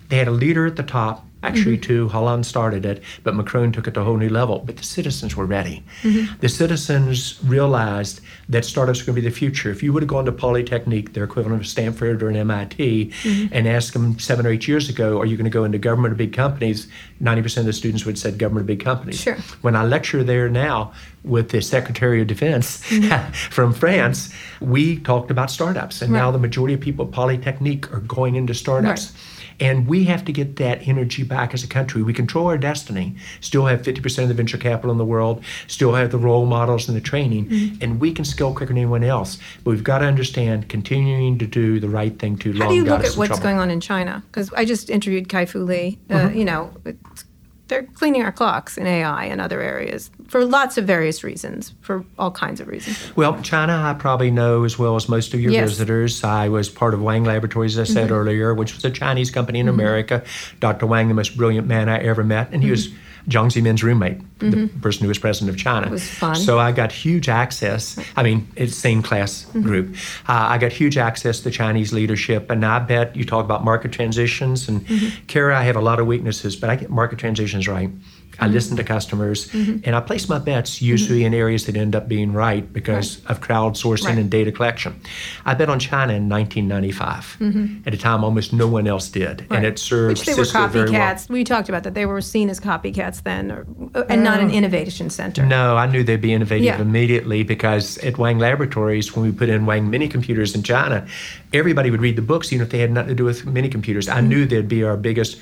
[0.09, 1.27] They had a leader at the top.
[1.43, 1.83] Actually, mm-hmm.
[1.83, 2.09] two.
[2.09, 4.59] Hollande started it, but Macron took it to a whole new level.
[4.59, 5.83] But the citizens were ready.
[6.03, 6.39] Mm-hmm.
[6.41, 9.71] The citizens realized that startups were going to be the future.
[9.71, 13.55] If you would have gone to Polytechnique, their equivalent of Stanford or an MIT, mm-hmm.
[13.55, 16.13] and asked them seven or eight years ago, "Are you going to go into government
[16.13, 16.89] or big companies?"
[17.21, 19.21] Ninety percent of the students would have said government or big companies.
[19.21, 19.37] Sure.
[19.63, 20.93] When I lecture there now
[21.25, 22.85] with the Secretary of Defense
[23.51, 28.01] from France, we talked about startups, and now the majority of people at Polytechnique are
[28.01, 29.13] going into startups.
[29.61, 32.03] And we have to get that energy back as a country.
[32.03, 35.93] We control our destiny, still have 50% of the venture capital in the world, still
[35.95, 37.83] have the role models and the training, Mm-hmm.
[37.83, 39.39] and we can scale quicker than anyone else.
[39.65, 42.75] But we've got to understand continuing to do the right thing too long How do
[42.75, 43.43] you look at what's trouble.
[43.43, 44.23] going on in China?
[44.29, 45.99] Because I just interviewed Kai Fu Lee.
[46.09, 46.39] Uh, Mm-hmm.
[46.39, 46.73] You know,
[47.71, 52.05] they're cleaning our clocks in AI and other areas for lots of various reasons, for
[52.19, 53.17] all kinds of reasons.
[53.17, 55.71] Well, China, I probably know as well as most of your Yes.
[55.71, 56.23] visitors.
[56.23, 58.15] I was part of Wang Laboratories, as I said mm-hmm.
[58.15, 59.81] earlier, which was a Chinese company in mm-hmm.
[59.81, 60.23] America.
[60.59, 60.87] Dr.
[60.87, 62.97] Wang, the most brilliant man I ever met, and he was mm-hmm.
[63.31, 65.87] Jiang Zemin's roommate, the person who was president of China.
[65.87, 66.35] It was fun.
[66.35, 67.99] So I got huge access.
[68.17, 69.63] I mean, it's same class mm-hmm.
[69.63, 69.95] group.
[70.29, 73.93] Uh, I got huge access to Chinese leadership, and I bet you talk about market
[73.93, 74.69] transitions.
[74.69, 75.27] And mm-hmm.
[75.27, 77.91] Kara, I have a lot of weaknesses, but I get market transitions right.
[78.41, 79.79] I listen to customers, mm-hmm.
[79.85, 83.41] and I place my bets usually in areas that end up being right because of
[83.41, 84.19] crowdsourcing Right.
[84.19, 85.01] and data collection.
[85.45, 87.87] I bet on China in 1995, mm-hmm.
[87.87, 90.91] at a time almost no one else did, and it served Which they were very
[90.91, 91.01] well.
[91.01, 91.29] copycats.
[91.29, 91.95] We talked about that.
[91.95, 94.55] They were seen as copycats then, or, uh, and not an oh.
[94.55, 95.45] innovation center.
[95.45, 96.81] No, I knew they'd be innovative Yeah.
[96.81, 101.07] immediately because at Wang Laboratories, when we put in Wang mini computers in China,
[101.53, 104.09] everybody would read the books, even if they had nothing to do with mini computers.
[104.09, 104.29] I mm-hmm.
[104.29, 105.39] knew they'd be our biggest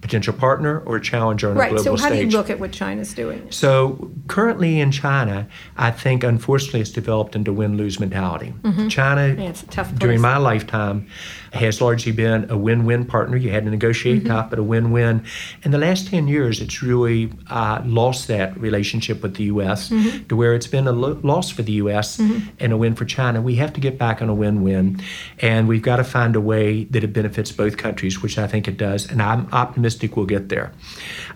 [0.00, 1.86] potential partner or challenger on a global stage.
[1.86, 1.98] Right.
[1.98, 2.20] So how stage.
[2.20, 3.50] do you look at what China's doing?
[3.50, 8.54] So currently in China, I think unfortunately it's developed into win-lose mentality.
[8.62, 8.88] Mm-hmm.
[8.88, 11.08] China, Yeah, a during my lifetime,
[11.52, 13.36] has largely been a win-win partner.
[13.36, 14.28] You had to negotiate mm-hmm.
[14.28, 15.24] top, but a win-win.
[15.62, 19.88] In the last ten years, it's really uh, lost that relationship with the U.S.
[19.88, 20.26] Mm-hmm.
[20.28, 22.18] to where it's been a lo- loss for the U.S.
[22.18, 23.40] and a win for China.
[23.40, 25.00] We have to get back on a win-win,
[25.40, 28.68] and we've got to find a way that it benefits both countries, which I think
[28.68, 29.10] it does.
[29.10, 30.72] And I'm optimistic we'll get there.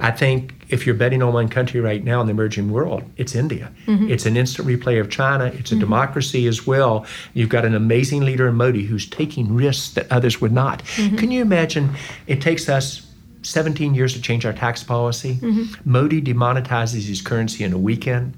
[0.00, 3.34] I think if you're betting on one country right now in the emerging world, it's
[3.34, 3.70] India.
[3.86, 4.10] Mm-hmm.
[4.10, 5.46] It's an instant replay of China.
[5.46, 5.80] It's a mm-hmm.
[5.80, 7.06] democracy as well.
[7.34, 10.82] You've got an amazing leader in Modi who's taking risks that others would not.
[10.84, 11.16] Mm-hmm.
[11.16, 11.90] Can you imagine?
[12.26, 13.06] It takes us
[13.42, 15.38] 17 years to change our tax policy.
[15.84, 18.34] Modi demonetizes his currency in a weekend.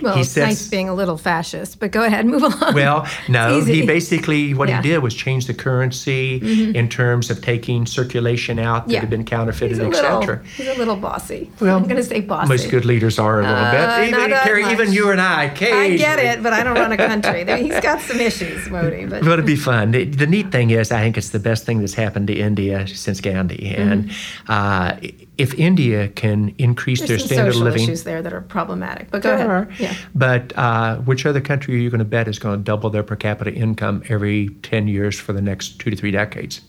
[0.00, 2.74] Well, he it's nice being a little fascist, but go ahead, move along.
[2.74, 4.76] well, no, he basically what Yeah.
[4.76, 4.84] Mm-hmm.
[4.84, 6.36] he did was change the currency
[6.74, 9.00] in terms of taking circulation out that Yeah.
[9.00, 10.42] had been counterfeited, etc.
[10.56, 11.50] he's a little bossy.
[11.60, 12.48] Well, I'm going to say bossy.
[12.48, 14.08] Most good leaders are a little Uh, bit.
[14.08, 17.44] Even, Kara, even you and I, I get it, but I don't run a country.
[17.62, 19.06] He's got some issues, Modi.
[19.06, 19.90] But But it'd be fun.
[19.90, 22.86] The, the neat thing is, I think it's the best thing that's happened to India
[22.86, 23.74] since Gandhi.
[23.76, 23.92] Mm-hmm.
[23.92, 24.10] And
[24.48, 24.96] uh,
[25.38, 29.10] if India can increase there's their standard of living, issues there that are problematic.
[29.10, 29.48] But go ahead.
[29.48, 29.68] are.
[29.78, 29.94] Yeah.
[30.14, 33.04] But uh, which other country are you going to bet is going to double their
[33.04, 36.60] per capita income every 10 years for the next two to three decades?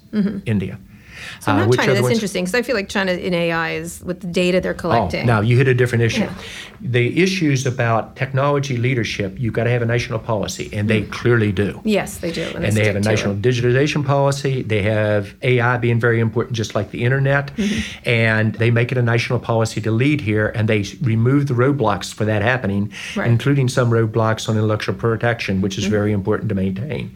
[0.46, 0.80] India.
[1.20, 1.42] Mm-hmm.
[1.42, 1.94] So Uh, not China.
[1.94, 4.74] That's ones- interesting because I feel like China in AI is with the data they're
[4.74, 5.26] Oh, collecting.
[5.26, 6.22] now you hit a different issue.
[6.22, 6.34] Yeah.
[6.82, 11.52] The issues about technology leadership, you've got to have a national policy, and they clearly
[11.52, 11.82] do.
[11.84, 12.44] Yes, they do.
[12.56, 13.42] and they have a national it.
[13.42, 14.62] digitalization policy.
[14.64, 17.54] They have AI being very important, just like the internet.
[17.58, 18.10] Mm-hmm.
[18.10, 22.14] And they make it a national policy to lead here, and they remove the roadblocks
[22.14, 22.84] for that happening,
[23.16, 23.24] Right.
[23.26, 23.32] Mm-hmm.
[23.34, 27.12] including some roadblocks on intellectual protection, which is very important to maintain.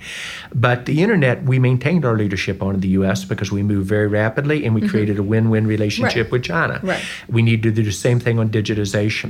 [0.53, 3.23] But the internet, we maintained our leadership on in the U.S.
[3.25, 6.19] because we moved very rapidly and we created a win-win relationship Mm-hmm.
[6.23, 6.31] Right.
[6.31, 6.75] with China.
[6.91, 7.03] Right.
[7.37, 9.29] We need to do the same thing on digitization.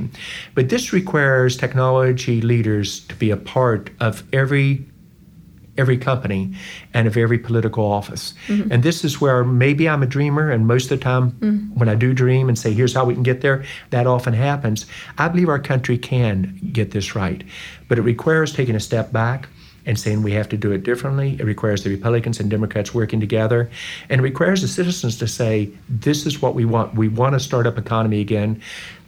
[0.56, 4.68] But this requires technology leaders to be a part of every
[5.76, 6.42] every company
[6.96, 8.32] and of every political office.
[8.48, 11.30] And this is where maybe I'm a dreamer, and most of the time
[11.74, 14.86] when I do dream and say, here's how we can get there, that often happens.
[15.18, 16.36] I believe our country can
[16.72, 17.42] get this right.
[17.88, 19.48] But it requires taking a step back
[19.86, 21.36] and saying we have to do it differently.
[21.38, 23.70] It requires the Republicans and Democrats working together.
[24.08, 26.94] And it requires the citizens to say, this is what we want.
[26.94, 28.60] We want a startup economy again.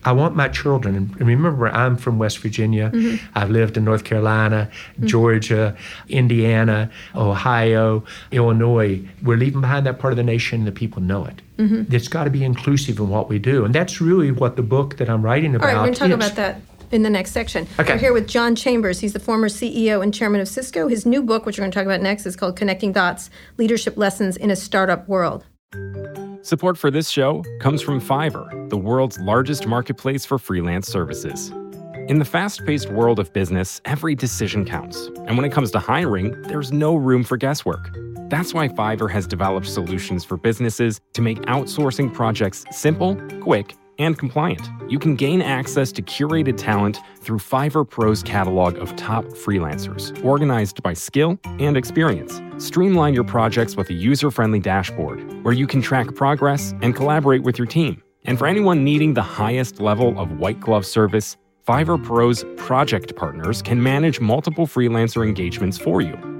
[0.04, 2.92] I want my children, and remember, I'm from West Virginia.
[2.94, 3.26] Mm-hmm.
[3.34, 5.06] I've lived in North Carolina, mm-hmm.
[5.06, 5.76] Georgia,
[6.08, 9.04] Indiana, Ohio, Illinois.
[9.24, 11.42] We're leaving behind that part of the nation, and the people know it.
[11.58, 11.92] Mm-hmm.
[11.92, 13.64] It's got to be inclusive in what we do.
[13.64, 16.08] And that's really what the book that I'm writing about right, we're going to talk
[16.10, 16.14] is.
[16.14, 16.60] about that
[16.92, 17.66] in the next section.
[17.78, 17.94] Okay.
[17.94, 19.00] We're here with John Chambers.
[19.00, 20.88] He's the former CEO and chairman of Cisco.
[20.88, 23.96] His new book, which we're going to talk about next, is called Connecting Dots Leadership
[23.96, 25.44] Lessons in a Startup World.
[26.42, 31.50] Support for this show comes from Fiverr, the world's largest marketplace for freelance services.
[32.08, 35.08] In the fast paced world of business, every decision counts.
[35.26, 37.90] And when it comes to hiring, there's no room for guesswork.
[38.28, 44.18] That's why Fiverr has developed solutions for businesses to make outsourcing projects simple, quick, and
[44.18, 44.68] compliant.
[44.88, 50.82] You can gain access to curated talent through Fiverr Pro's catalog of top freelancers, organized
[50.82, 52.40] by skill and experience.
[52.58, 57.42] Streamline your projects with a user friendly dashboard where you can track progress and collaborate
[57.42, 58.02] with your team.
[58.24, 61.36] And for anyone needing the highest level of white glove service,
[61.66, 66.35] Fiverr Pro's project partners can manage multiple freelancer engagements for you.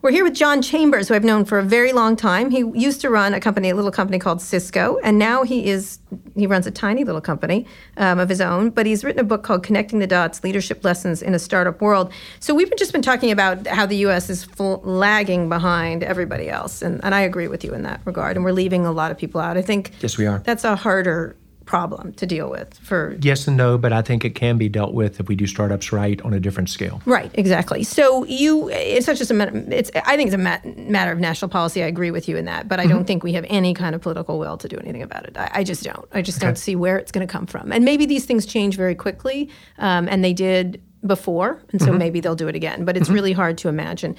[0.00, 2.50] We're here with John Chambers, who I've known for a very long time.
[2.50, 5.98] He used to run a company, a little company called Cisco, and now he is
[6.36, 8.70] he runs a tiny little company um, of his own.
[8.70, 12.12] But he's written a book called "Connecting the Dots: Leadership Lessons in a Startup World."
[12.38, 14.30] So we've just been talking about how the U.S.
[14.30, 18.36] is full, lagging behind everybody else, and, and I agree with you in that regard.
[18.36, 19.56] And we're leaving a lot of people out.
[19.56, 20.38] I think Yes, we are.
[20.38, 21.34] that's a harder
[21.68, 24.94] problem to deal with for Yes and no, but I think it can be dealt
[24.94, 27.02] with if we do startups right on a different scale.
[27.04, 27.84] Right, exactly.
[27.84, 29.52] So you, it's not just a matter.
[29.70, 31.82] It's I think it's a mat- matter of national policy.
[31.82, 34.00] I agree with you in that, but I don't think we have any kind of
[34.00, 35.36] political will to do anything about it.
[35.36, 36.08] I, I just don't.
[36.12, 37.70] I just don't see where it's going to come from.
[37.70, 42.20] And maybe these things change very quickly, um, and they did before, and so maybe
[42.20, 42.84] they'll do it again.
[42.84, 44.16] But it's really hard to imagine,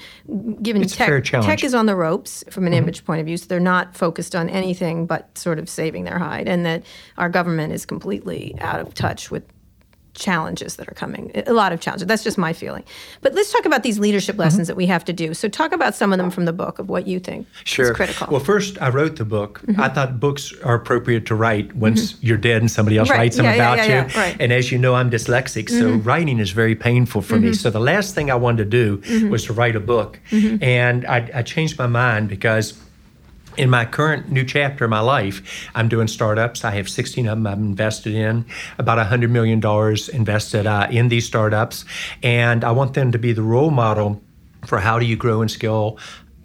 [0.62, 1.24] given It's tech.
[1.24, 4.34] Tech is on the ropes from an image point of view, so they're not focused
[4.34, 6.82] on anything but sort of saving their hide, and that
[7.18, 9.44] our government is completely out of touch with
[10.14, 12.82] challenges that are coming a lot of challenges that's just my feeling
[13.20, 14.40] but let's talk about these leadership Mm-hmm.
[14.42, 16.78] lessons that we have to do so talk about some of them from the book
[16.78, 17.46] of what you think
[17.78, 19.60] is critical Well, first, I wrote the book.
[19.66, 19.80] Mm-hmm.
[19.80, 22.26] I thought books are appropriate to write once mm-hmm.
[22.26, 23.18] you're dead and somebody else Right.
[23.18, 23.90] writes them Yeah, yeah, about yeah, you.
[24.14, 24.20] yeah.
[24.20, 24.36] Right.
[24.40, 26.06] And as you know, I'm dyslexic, so mm-hmm.
[26.08, 27.52] writing is very painful for me.
[27.54, 30.20] So the last thing I wanted to do was to write a book.
[30.30, 32.74] And I, I changed my mind because
[33.56, 36.64] in my current new chapter of my life, I'm doing startups.
[36.64, 38.44] I have 16 of them I've invested in,
[38.78, 39.60] about $100 million
[40.12, 41.84] invested uh, in these startups.
[42.22, 44.22] And I want them to be the role model
[44.66, 45.98] for how do you grow and scale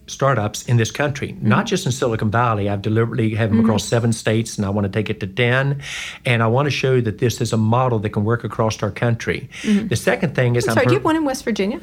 [0.07, 1.47] startups in this country, mm-hmm.
[1.47, 2.69] not just in Silicon Valley.
[2.69, 3.65] I've deliberately have them mm-hmm.
[3.65, 5.81] across seven states, and I want to take it to ten.
[6.25, 8.91] And I want to show that this is a model that can work across our
[8.91, 9.49] country.
[9.63, 9.87] Mm-hmm.
[9.87, 11.81] The second thing is, I'm I'm sorry do you have one in west virginia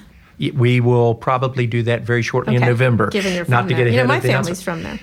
[0.51, 3.09] we will probably do that very shortly in November.
[3.11, 4.99] given you're not from to there get you know my family's from there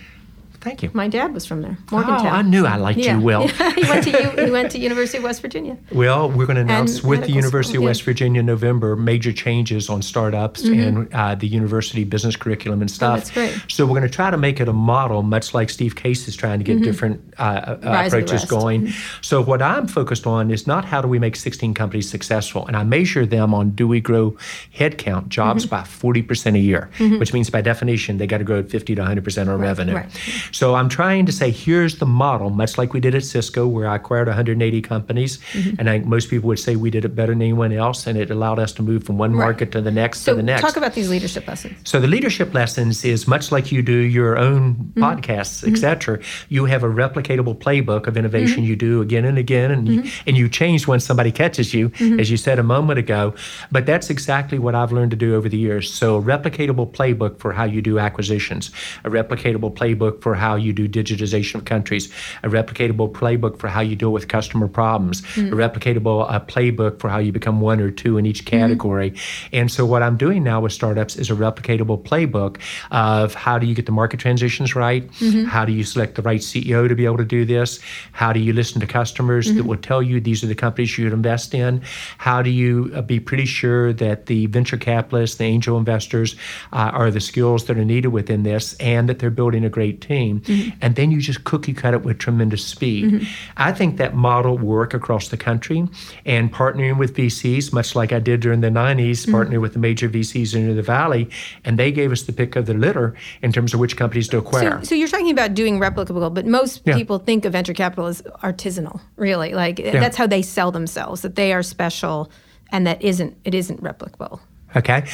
[0.61, 0.91] Thank you.
[0.93, 2.25] my dad was from there Morgantown.
[2.27, 3.17] Oh, I knew I liked yeah.
[3.17, 3.47] you well.
[3.79, 6.61] he went to U, he went to university of west virginia Well, we're going to
[6.61, 7.89] announce with the University school, of yeah.
[7.89, 12.91] West Virginia in November major changes on startups and uh, the university business curriculum and
[12.91, 13.25] stuff.
[13.25, 13.39] Mm-hmm.
[13.39, 13.71] that's great.
[13.71, 16.35] So we're going to try to make it a model, much like Steve Case is
[16.35, 17.87] trying to get different uh, uh, Mm-hmm.
[17.87, 18.51] Rise of the approaches West.
[18.51, 18.59] Mm-hmm.
[18.59, 18.93] going.
[19.21, 22.75] So what I'm focused on is not how do we make 16 companies successful, and
[22.75, 24.35] I measure them on do we grow
[24.75, 25.75] headcount jobs Mm-hmm.
[25.75, 28.95] by 40 percent a year, which means by definition they got to grow at 50
[28.95, 29.95] to 100 percent on revenue.
[29.95, 30.09] right.
[30.51, 33.87] So I'm trying to say here's the model, much like we did at Cisco, where
[33.87, 35.75] I acquired 180 companies, Mm-hmm.
[35.79, 38.17] and I think most people would say we did it better than anyone else, and
[38.17, 40.61] it allowed us to move from one market to the next so to the next.
[40.61, 44.37] talk about these leadership lessons So the leadership lessons is much like you do your
[44.37, 45.03] own Mm-hmm.
[45.03, 46.19] podcasts, etc.
[46.49, 48.69] You have a replicatable playbook of innovation Mm-hmm.
[48.69, 52.19] you do again and again, and you, and you change when somebody catches you, Mm-hmm.
[52.19, 53.33] as you said a moment ago.
[53.71, 55.91] But that's exactly what I've learned to do over the years.
[55.93, 58.71] So a replicatable playbook for how you do acquisitions,
[59.03, 62.11] a replicatable playbook for how you do digitization of countries,
[62.43, 65.53] a replicatable playbook for how you deal with customer problems, mm-hmm.
[65.53, 68.57] a replicatable uh, playbook for how you become one or two in each mm-hmm.
[68.57, 69.11] category.
[69.11, 69.55] Mm-hmm.
[69.55, 72.57] And so what I'm doing now with startups is a replicatable playbook
[72.91, 75.07] of how do you get the market transitions right?
[75.19, 75.45] Mm-hmm.
[75.45, 77.79] How do you select the right CEO to be able to do this?
[78.11, 79.67] How do you listen to customers that mm-hmm.
[79.67, 81.81] will tell you these are the companies you should invest in?
[82.17, 86.35] How do you uh, be pretty sure that the venture capitalists, the angel investors
[86.73, 90.01] uh, are the skills that are needed within this and that they're building a great
[90.01, 90.28] team?
[90.35, 90.77] Mm-hmm.
[90.81, 93.05] And then you just cookie cut it with tremendous speed.
[93.05, 93.25] Mm-hmm.
[93.57, 95.87] I think that model will work across the country
[96.25, 99.35] and partnering with VCs, much like I did during the 90s, mm-hmm.
[99.35, 101.29] partnering with the major VCs in the Valley,
[101.63, 104.37] and they gave us the pick of the litter in terms of which companies to
[104.37, 104.79] acquire.
[104.79, 106.95] So, so you're talking about doing replicable, but most yeah.
[106.95, 109.53] people think of venture capital as artisanal, really.
[109.53, 109.91] Like yeah.
[109.91, 112.31] that's how they sell themselves, that they are special
[112.71, 114.39] and that isn't it isn't replicable.
[114.75, 115.05] Okay.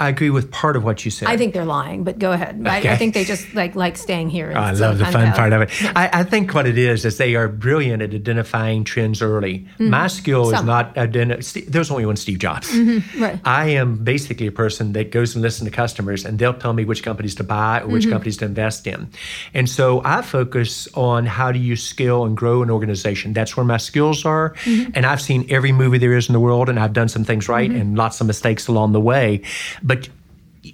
[0.00, 1.28] I agree with part of what you said.
[1.28, 2.60] I think they're lying, but go ahead.
[2.60, 2.88] Okay.
[2.88, 4.52] I, I, think they just like like staying here.
[4.54, 5.70] Oh, I love the fun part of it.
[5.96, 9.60] I, I, think what it is is they are brilliant at identifying trends early.
[9.60, 9.90] Mm-hmm.
[9.90, 10.54] My skill Some.
[10.54, 11.66] is not identifying.
[11.68, 12.68] There's only one Steve Jobs.
[12.68, 13.22] Mm-hmm.
[13.22, 13.40] Right.
[13.44, 16.84] I am basically a person that goes and listens to customers, and they'll tell me
[16.84, 18.12] which companies to buy or which mm-hmm.
[18.12, 19.08] companies to invest in.
[19.54, 23.34] And so I focus on how do you scale and grow an organization.
[23.34, 24.54] That's where my skills are.
[24.64, 24.92] Mm-hmm.
[24.94, 27.48] And I've seen every movie there is in the world, and I've done some things
[27.48, 27.80] right mm-hmm.
[27.80, 29.42] and lots of mistakes along the way.
[29.82, 30.08] But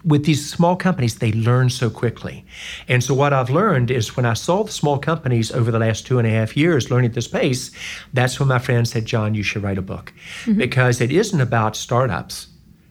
[0.05, 2.45] with these small companies, they learn so quickly.
[2.89, 6.07] And so, what I've learned is when I saw the small companies over the last
[6.07, 7.71] two and a half years learning at this pace,
[8.13, 10.13] that's when my friend said, John, you should write a book.
[10.45, 10.59] Mm-hmm.
[10.59, 12.49] Because it isn't about startups,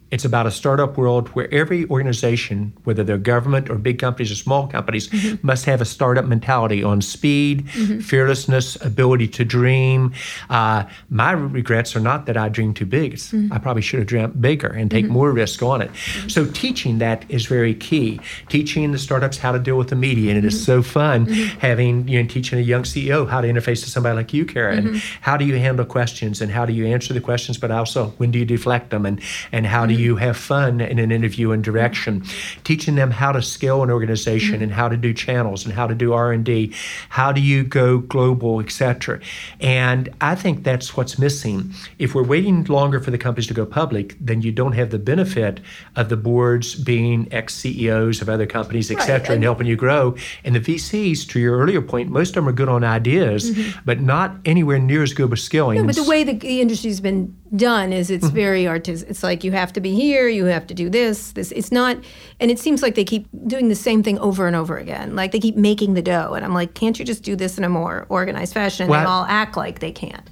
[0.10, 4.36] it's about a startup world where every organization, whether they're government or big companies or
[4.36, 5.46] small companies, mm-hmm.
[5.46, 8.00] must have a startup mentality on speed, mm-hmm.
[8.00, 10.14] fearlessness, ability to dream.
[10.50, 13.16] Uh, my regrets are not that I dreamed too big.
[13.16, 13.52] Mm-hmm.
[13.52, 15.14] I probably should have dreamt bigger and take mm-hmm.
[15.14, 15.92] more risk on it.
[15.92, 16.30] Mm-hmm.
[16.30, 18.22] So teaching that is very key.
[18.48, 20.82] Teaching the startups how to deal with the media, and it is mm-hmm.
[20.82, 21.26] so fun
[21.60, 24.82] having you know teaching a young CEO how to interface to somebody like you, Kara.
[25.22, 28.32] How do you handle questions and how do you answer the questions, but also when
[28.32, 29.20] do you deflect them and
[29.52, 32.24] and how do you have fun in an interview and direction,
[32.64, 34.64] teaching them how to scale an organization mm-hmm.
[34.64, 36.74] and how to do channels and how to do R&D,
[37.10, 39.20] how do you go global, etc.
[39.60, 41.74] And I think that's what's missing.
[42.00, 45.00] If we're waiting longer for the companies to go public, then you don't have the
[45.00, 45.60] benefit
[45.96, 49.30] of the boards being ex-CEOs of other companies, etc., right.
[49.32, 50.16] and helping you grow.
[50.44, 53.80] And the VCs, to your earlier point, most of them are good on ideas, mm-hmm.
[53.86, 55.80] but not anywhere near as good with scaling.
[55.80, 58.36] No, but the way the industry's been done is it's mm-hmm.
[58.36, 59.10] very artistic.
[59.10, 61.52] It's like you have to be here, you have to do this, this.
[61.52, 61.98] It's not,
[62.40, 65.16] and it seems like they keep doing the same thing over and over again.
[65.16, 67.64] Like they keep making the dough, and I'm like, can't you just do this in
[67.64, 68.84] a more organized fashion?
[68.84, 70.30] And well, they all act like they can't.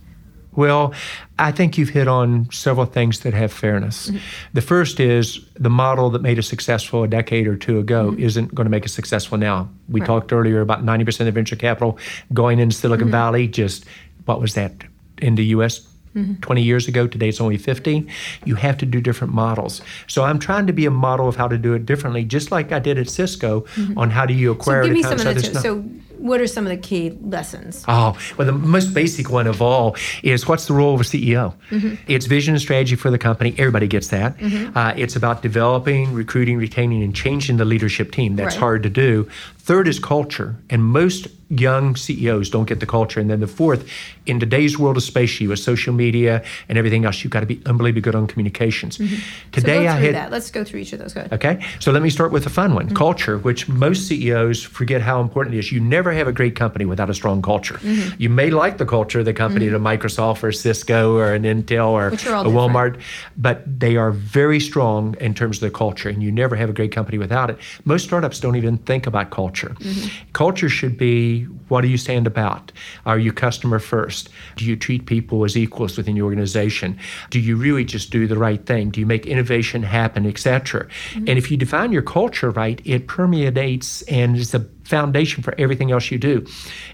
[0.56, 0.94] Well,
[1.38, 4.08] I think you've hit on several things that have fairness.
[4.08, 4.18] Mm-hmm.
[4.54, 8.24] The first is the model that made us successful a decade or two ago mm-hmm.
[8.24, 9.70] isn't going to make us successful now.
[9.90, 10.08] We right.
[10.08, 11.98] talked earlier about 90% of venture capital
[12.34, 13.12] going into Silicon mm-hmm.
[13.12, 13.48] Valley.
[13.48, 13.86] Just
[14.26, 14.72] what was that
[15.18, 15.88] in the U.S.
[16.16, 16.42] Mm-hmm.
[16.42, 17.08] 20 years ago.
[17.08, 18.08] Today it's only 50.
[18.46, 19.82] You have to do different models.
[20.08, 22.72] So I'm trying to be a model of how to do it differently, just like
[22.72, 23.98] I did at Cisco mm-hmm.
[23.98, 24.84] on how do you acquire.
[24.84, 25.60] So give me some of the.
[25.60, 25.84] So
[26.26, 27.84] what are some of the key lessons?
[27.88, 31.54] Oh, well, the most basic one of all is what's the role of a CEO?
[31.70, 31.96] Mm-hmm.
[32.08, 33.54] It's vision and strategy for the company.
[33.58, 34.38] Everybody gets that.
[34.38, 34.78] Mm-hmm.
[34.78, 38.36] Uh, it's about developing, recruiting, retaining, and changing the leadership team.
[38.36, 38.60] That's right.
[38.60, 39.30] hard to do.
[39.60, 43.20] Third is culture, and most young CEOs don't get the culture.
[43.20, 43.88] And then the fourth,
[44.26, 47.46] in today's world of space, you with social media and everything else, you've got to
[47.46, 48.98] be unbelievably good on communications.
[48.98, 49.52] Mm-hmm.
[49.52, 50.32] Today, so I had that.
[50.32, 51.14] Let's go through each of those.
[51.14, 51.34] Go ahead.
[51.34, 52.96] Okay, so let me start with the fun one: mm-hmm.
[52.96, 55.72] culture, which most CEOs forget how important it is.
[55.72, 57.76] You never have a great company without a strong culture.
[57.76, 58.22] Mm-hmm.
[58.22, 59.86] You may like the culture of the company, mm-hmm.
[59.86, 63.00] a Microsoft or Cisco or an Intel or a Walmart,
[63.38, 66.74] but they are very strong in terms of the culture, and you never have a
[66.74, 67.58] great company without it.
[67.84, 69.76] Most startups don't even think about culture culture.
[69.80, 70.32] Mm-hmm.
[70.34, 71.35] Culture should be
[71.68, 72.72] what do you stand about?
[73.06, 74.30] Are you customer first?
[74.56, 76.98] Do you treat people as equals within your organization?
[77.30, 78.90] Do you really just do the right thing?
[78.90, 80.86] Do you make innovation happen, etc.?
[80.86, 81.18] Mm-hmm.
[81.28, 85.92] And if you define your culture right, it permeates and is a foundation for everything
[85.92, 86.46] else you do.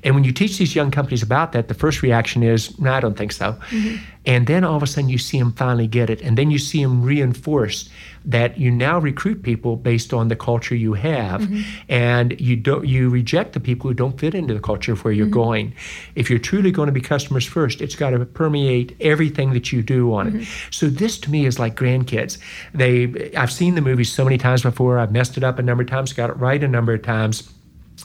[0.03, 2.99] And when you teach these young companies about that, the first reaction is, no, I
[2.99, 3.53] don't think so.
[3.69, 3.97] Mm-hmm.
[4.25, 6.21] And then all of a sudden you see them finally get it.
[6.21, 7.89] And then you see them reinforced
[8.23, 11.41] that you now recruit people based on the culture you have.
[11.41, 11.61] Mm-hmm.
[11.89, 15.13] And you don't you reject the people who don't fit into the culture of where
[15.13, 15.33] you're mm-hmm.
[15.33, 15.75] going.
[16.15, 19.81] If you're truly going to be customers first, it's got to permeate everything that you
[19.81, 20.33] do on it.
[20.35, 20.69] Mm-hmm.
[20.69, 22.37] So this to me is like grandkids.
[22.73, 24.99] They I've seen the movie so many times before.
[24.99, 27.51] I've messed it up a number of times, got it right a number of times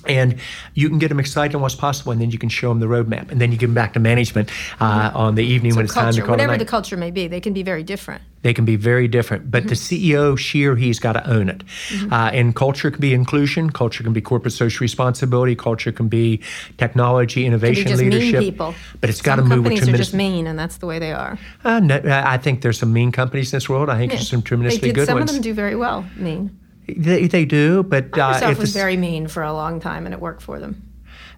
[0.06, 0.36] and
[0.74, 2.86] you can get them excited on what's possible, and then you can show them the
[2.86, 5.84] roadmap, and then you give them back to management uh, on the evening So when
[5.86, 7.82] it's culture, time to call whatever it the culture may be, they can be very
[7.82, 8.22] different.
[8.42, 11.64] They can be very different, but the CEO, she or he's got to own it.
[12.12, 16.40] Uh, and culture can be inclusion, culture can be corporate social responsibility, culture can be
[16.78, 18.40] technology, be innovation, just leadership.
[18.40, 18.74] mean people.
[19.00, 21.00] But it's got to Some move with companies are just mean, and that's the way
[21.00, 21.38] they are.
[21.64, 23.90] Uh, no, I think there's some mean companies in this world.
[23.90, 25.30] I think there's some tremendously did, good some ones.
[25.30, 26.04] of them do very well.
[26.16, 26.56] Mean.
[26.88, 30.20] They, they do, but uh, Microsoft was very mean for a long time, and it
[30.20, 30.85] worked for them.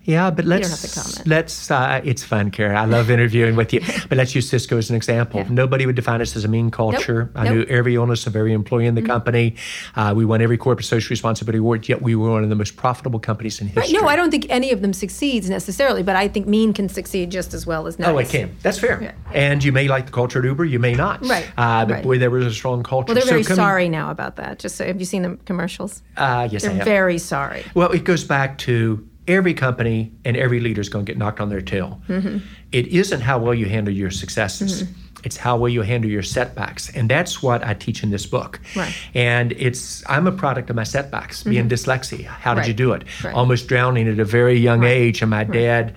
[0.08, 1.26] Yeah, but let's don't have to comment.
[1.28, 1.70] let's.
[1.70, 2.80] Uh, it's fun, Kara.
[2.80, 3.80] I love interviewing with you.
[4.08, 5.40] But let's use Cisco as an example.
[5.40, 5.48] Yeah.
[5.50, 7.30] Nobody would define us as a mean culture.
[7.34, 7.54] I Nope.
[7.54, 9.10] knew every illness of every employee in the Mm-hmm.
[9.10, 9.54] company.
[9.94, 11.88] Uh, we won every corporate social responsibility award.
[11.88, 14.00] Yet we were one of the most profitable companies in Right, history.
[14.00, 17.30] no, I don't think any of them succeeds necessarily, but I think mean can succeed
[17.30, 18.08] just as well as nice.
[18.08, 18.56] Oh, it can.
[18.62, 18.98] That's fair.
[19.02, 19.12] Yeah.
[19.34, 20.64] And you may like the culture at Uber.
[20.64, 21.24] You may not.
[21.26, 22.02] Right, Uh, but right.
[22.04, 23.08] boy, there was a strong culture.
[23.08, 24.58] Well, they're So very coming- sorry now about that.
[24.58, 26.02] Just so, have you seen the commercials?
[26.16, 26.84] Uh, yes, I They're have.
[26.86, 27.62] very sorry.
[27.74, 31.40] Well, it goes back to every company and every leader is going to get knocked
[31.40, 32.00] on their tail.
[32.08, 32.38] Mm-hmm.
[32.72, 34.84] It isn't how well you handle your successes.
[35.24, 38.60] It's how well you handle your setbacks, and that's what I teach in this book.
[38.76, 38.94] Right.
[39.14, 42.24] And it's I'm a product of my setbacks, being dyslexia.
[42.26, 42.58] How did Mm-hmm.
[42.60, 42.68] Right.
[42.68, 43.02] you do it?
[43.24, 43.34] Right.
[43.34, 45.94] Almost drowning at a very young age, and my dad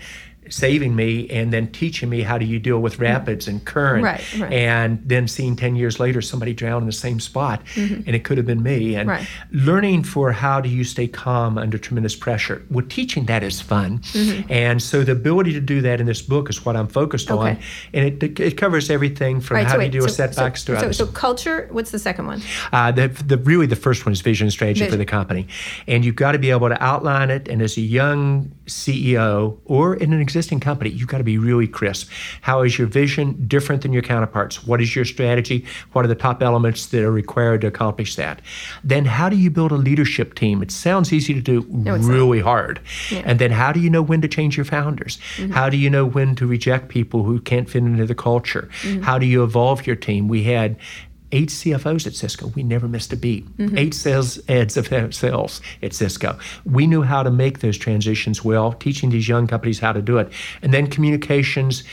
[0.51, 4.39] saving me and then teaching me how do you deal with rapids and current Right,
[4.39, 4.51] right.
[4.53, 8.37] and then seeing 10 years later somebody drown in the same spot and it could
[8.37, 9.09] have been me and Mm-hmm.
[9.09, 9.27] Right.
[9.51, 13.99] learning for how do you stay calm under tremendous pressure well teaching that is fun
[13.99, 14.51] Mm-hmm.
[14.51, 17.57] and so the ability to do that in this book is what i'm focused on
[17.93, 20.73] and it, it covers everything from how so do you deal with so- setbacks so,
[20.73, 22.41] to so, others so culture, what's the second one?
[22.73, 25.47] uh, the, the really the first one is vision and strategy for the company,
[25.87, 27.47] and you've got to be able to outline it.
[27.47, 31.67] And as a young CEO or in an existing company, you've got to be really
[31.67, 32.09] crisp.
[32.41, 34.65] How is your vision different than your counterparts?
[34.65, 35.65] What is your strategy?
[35.93, 38.41] What are the top elements that are required to accomplish that?
[38.83, 40.61] Then how do you build a leadership team?
[40.61, 41.99] It sounds easy to do, not.
[41.99, 42.79] really hard.
[43.11, 45.19] And then how do you know when to change your founders?
[45.37, 45.51] Mm-hmm.
[45.51, 48.69] How do you know when to reject people who can't fit into the culture?
[48.81, 49.01] Mm-hmm.
[49.01, 50.27] How do you evolve your team?
[50.27, 50.77] We had
[51.31, 52.47] eight CFOs at Cisco.
[52.47, 53.45] We never missed a beat.
[53.57, 53.77] Mm-hmm.
[53.77, 56.37] Eight sales heads of sales at Cisco.
[56.65, 60.17] We knew how to make those transitions well, teaching these young companies how to do
[60.17, 60.31] it.
[60.61, 61.83] And then communications.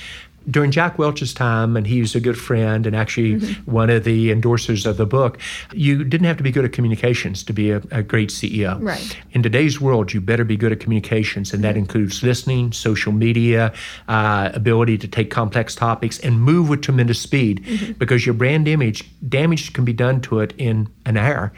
[0.51, 3.70] During Jack Welch's time, and he was a good friend and actually Mm-hmm.
[3.70, 5.38] one of the endorsers of the book,
[5.72, 8.78] you didn't have to be good at communications to be a, a great CEO.
[8.82, 9.18] Right.
[9.32, 13.72] In today's world, you better be good at communications, and that includes listening, social media,
[14.09, 17.64] uh, ability to take complex topics and move with tremendous speed
[17.99, 21.53] because your brand image, damage can be done to it in an hour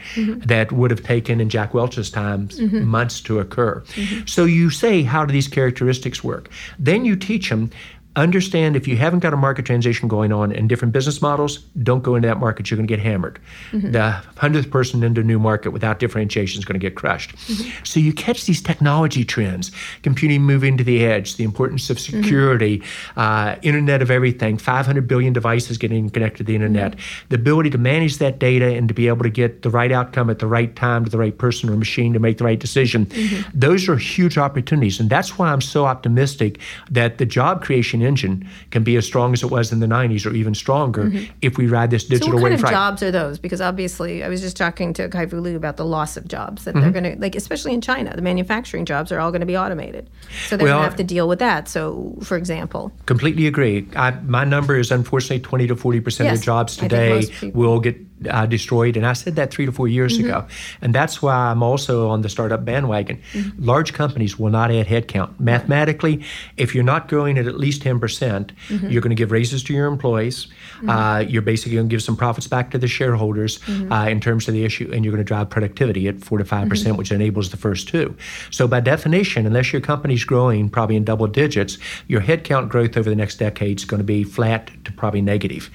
[0.45, 3.81] that would have taken in Jack Welch's times months to occur.
[4.25, 6.49] So you say, how do these characteristics work?
[6.79, 7.69] Then you teach them.
[8.15, 12.03] Understand if you haven't got a market transition going on and different business models, don't
[12.03, 12.69] go into that market.
[12.69, 13.39] You're going to get hammered.
[13.71, 13.91] Mm-hmm.
[13.91, 17.35] The hundredth person into a new market without differentiation is going to get crushed.
[17.35, 17.83] Mm-hmm.
[17.85, 19.71] So you catch these technology trends,
[20.03, 22.21] computing moving to the edge, the importance of mm-hmm.
[22.21, 22.83] security,
[23.15, 26.95] uh, Internet of Everything, 500 billion devices getting connected to the Internet,
[27.29, 30.29] the ability to manage that data and to be able to get the right outcome
[30.29, 33.07] at the right time to the right person or machine to make the right decision.
[33.53, 34.99] Those are huge opportunities.
[34.99, 36.59] And that's why I'm so optimistic
[36.89, 40.25] that the job creation engine can be as strong as it was in the 90s
[40.25, 42.71] or even stronger if we ride this So digital what kind of right.
[42.71, 43.39] jobs are those?
[43.39, 46.63] Because obviously, I was just talking to Kai Fu Lee about the loss of jobs
[46.65, 46.81] that Mm-hmm.
[46.91, 48.15] they're going to like, especially in China.
[48.15, 50.09] The manufacturing jobs are all going to be automated,
[50.47, 51.67] so they're Well- going to have to deal with that.
[51.67, 53.87] So, for example, Completely agree.
[53.95, 57.97] I, my number is unfortunately 20 to 40 percent of the jobs today will get
[58.29, 60.25] uh, destroyed, and I said that three to four years Mm-hmm.
[60.29, 60.47] ago,
[60.81, 63.21] and that's why I'm also on the startup bandwagon.
[63.33, 63.63] Mm-hmm.
[63.65, 65.39] Large companies will not add headcount.
[65.39, 66.23] Mathematically,
[66.57, 68.89] if you're not growing at at least 10 percent, Mm-hmm.
[68.89, 70.47] you're going to give raises to your employees.
[70.87, 73.91] Uh, you're basically going to give some profits back to the shareholders Mm-hmm.
[73.91, 76.45] uh, in terms of the issue, and you're going to drive productivity at four to
[76.45, 76.97] 5 percent, Mm-hmm.
[76.97, 78.15] which enables the first two.
[78.49, 83.09] So by definition, unless your company's growing probably in double digits, your headcount growth over
[83.09, 85.69] the next decade is going to be flat to probably negative.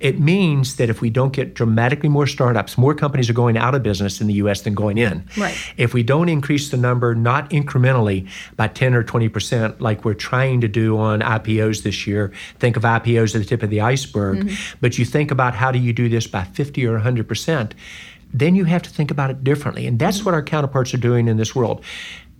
[0.00, 1.54] It means that if we don't get
[1.88, 4.60] dramatically more startups, more companies are going out of business in the U.S.
[4.60, 5.24] than going in.
[5.38, 5.56] Right.
[5.78, 10.14] If we don't increase the number, not incrementally by 10 or 20 percent, like we're
[10.14, 13.80] trying to do on IPOs this year, think of IPOs at the tip of the
[13.80, 14.78] iceberg, mm-hmm.
[14.82, 17.74] but you think about how do you do this by 50 or 100 percent,
[18.34, 19.86] then you have to think about it differently.
[19.86, 20.26] And that's mm-hmm.
[20.26, 21.82] what our counterparts are doing in this world.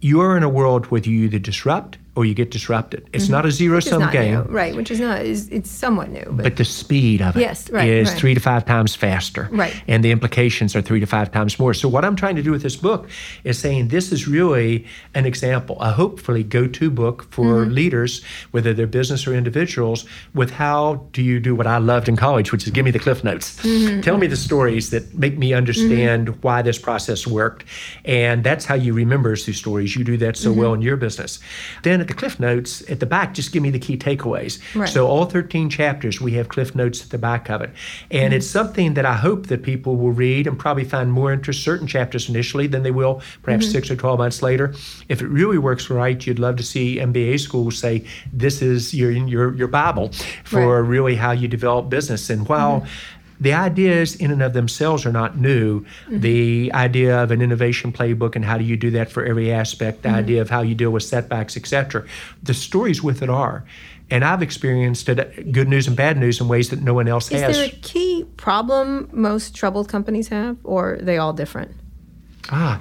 [0.00, 3.08] You're in a world where you either disrupt or you get disrupted.
[3.12, 3.78] It's not a zero Mm-hmm.
[3.78, 4.34] Is sum game.
[4.34, 4.74] new, right?
[4.74, 5.24] Which is not.
[5.24, 8.08] Is it's somewhat new, but, But the speed of it is Yes, right, right.
[8.18, 9.48] three to five times faster.
[9.52, 9.80] Right.
[9.86, 11.74] And the implications are three to five times more.
[11.74, 13.08] So, what I'm trying to do with this book
[13.44, 17.72] is saying this is really an example, a hopefully go to book for Mm-hmm.
[17.80, 20.04] leaders, whether they're business or individuals,
[20.34, 22.98] with how do you do what I loved in college, which is give me the
[22.98, 23.56] cliff notes.
[23.62, 24.00] Mm-hmm.
[24.00, 27.64] Tell me the stories that make me understand why this process worked.
[28.04, 29.94] And that's how you remember through stories.
[29.94, 30.60] You do that so Mm-hmm.
[30.60, 31.38] well in your business.
[31.84, 34.60] Then at the cliff notes at the back, just give me the key takeaways.
[34.74, 34.88] Right.
[34.88, 37.70] So all 13 chapters, we have cliff notes at the back of it.
[38.10, 38.66] And it's mm-hmm.
[38.66, 42.28] something that I hope that people will read and probably find more interest certain chapters
[42.28, 43.72] initially than they will perhaps mm-hmm.
[43.72, 44.74] six or 12 months later.
[45.08, 49.10] If it really works right, you'd love to see MBA schools say this is your
[49.10, 50.12] your your Bible
[50.44, 50.88] for Right.
[50.88, 52.30] really how you develop business.
[52.30, 53.17] And while mm-hmm.
[53.40, 55.84] The ideas in and of themselves are not new.
[56.08, 60.02] The idea of an innovation playbook and how do you do that for every aspect,
[60.02, 62.04] the idea of how you deal with setbacks, etc.
[62.42, 63.64] The stories with it are.
[64.10, 67.30] And I've experienced it, good news and bad news, in ways that no one else
[67.30, 67.56] is has.
[67.56, 71.72] there a key problem most troubled companies have, or are they all different?
[72.50, 72.80] Ah,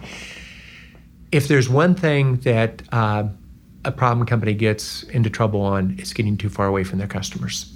[1.33, 3.27] if there's one thing that uh,
[3.83, 7.73] a problem company gets into trouble on, it's getting too far away from their customers.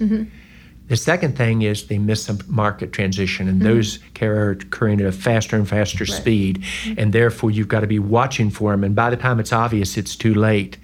[0.88, 5.12] The second thing is they miss a market transition, and those are occurring at a
[5.12, 6.64] faster and faster speed,
[6.98, 8.84] and therefore you've got to be watching for them.
[8.84, 10.78] And by the time it's obvious, it's too late.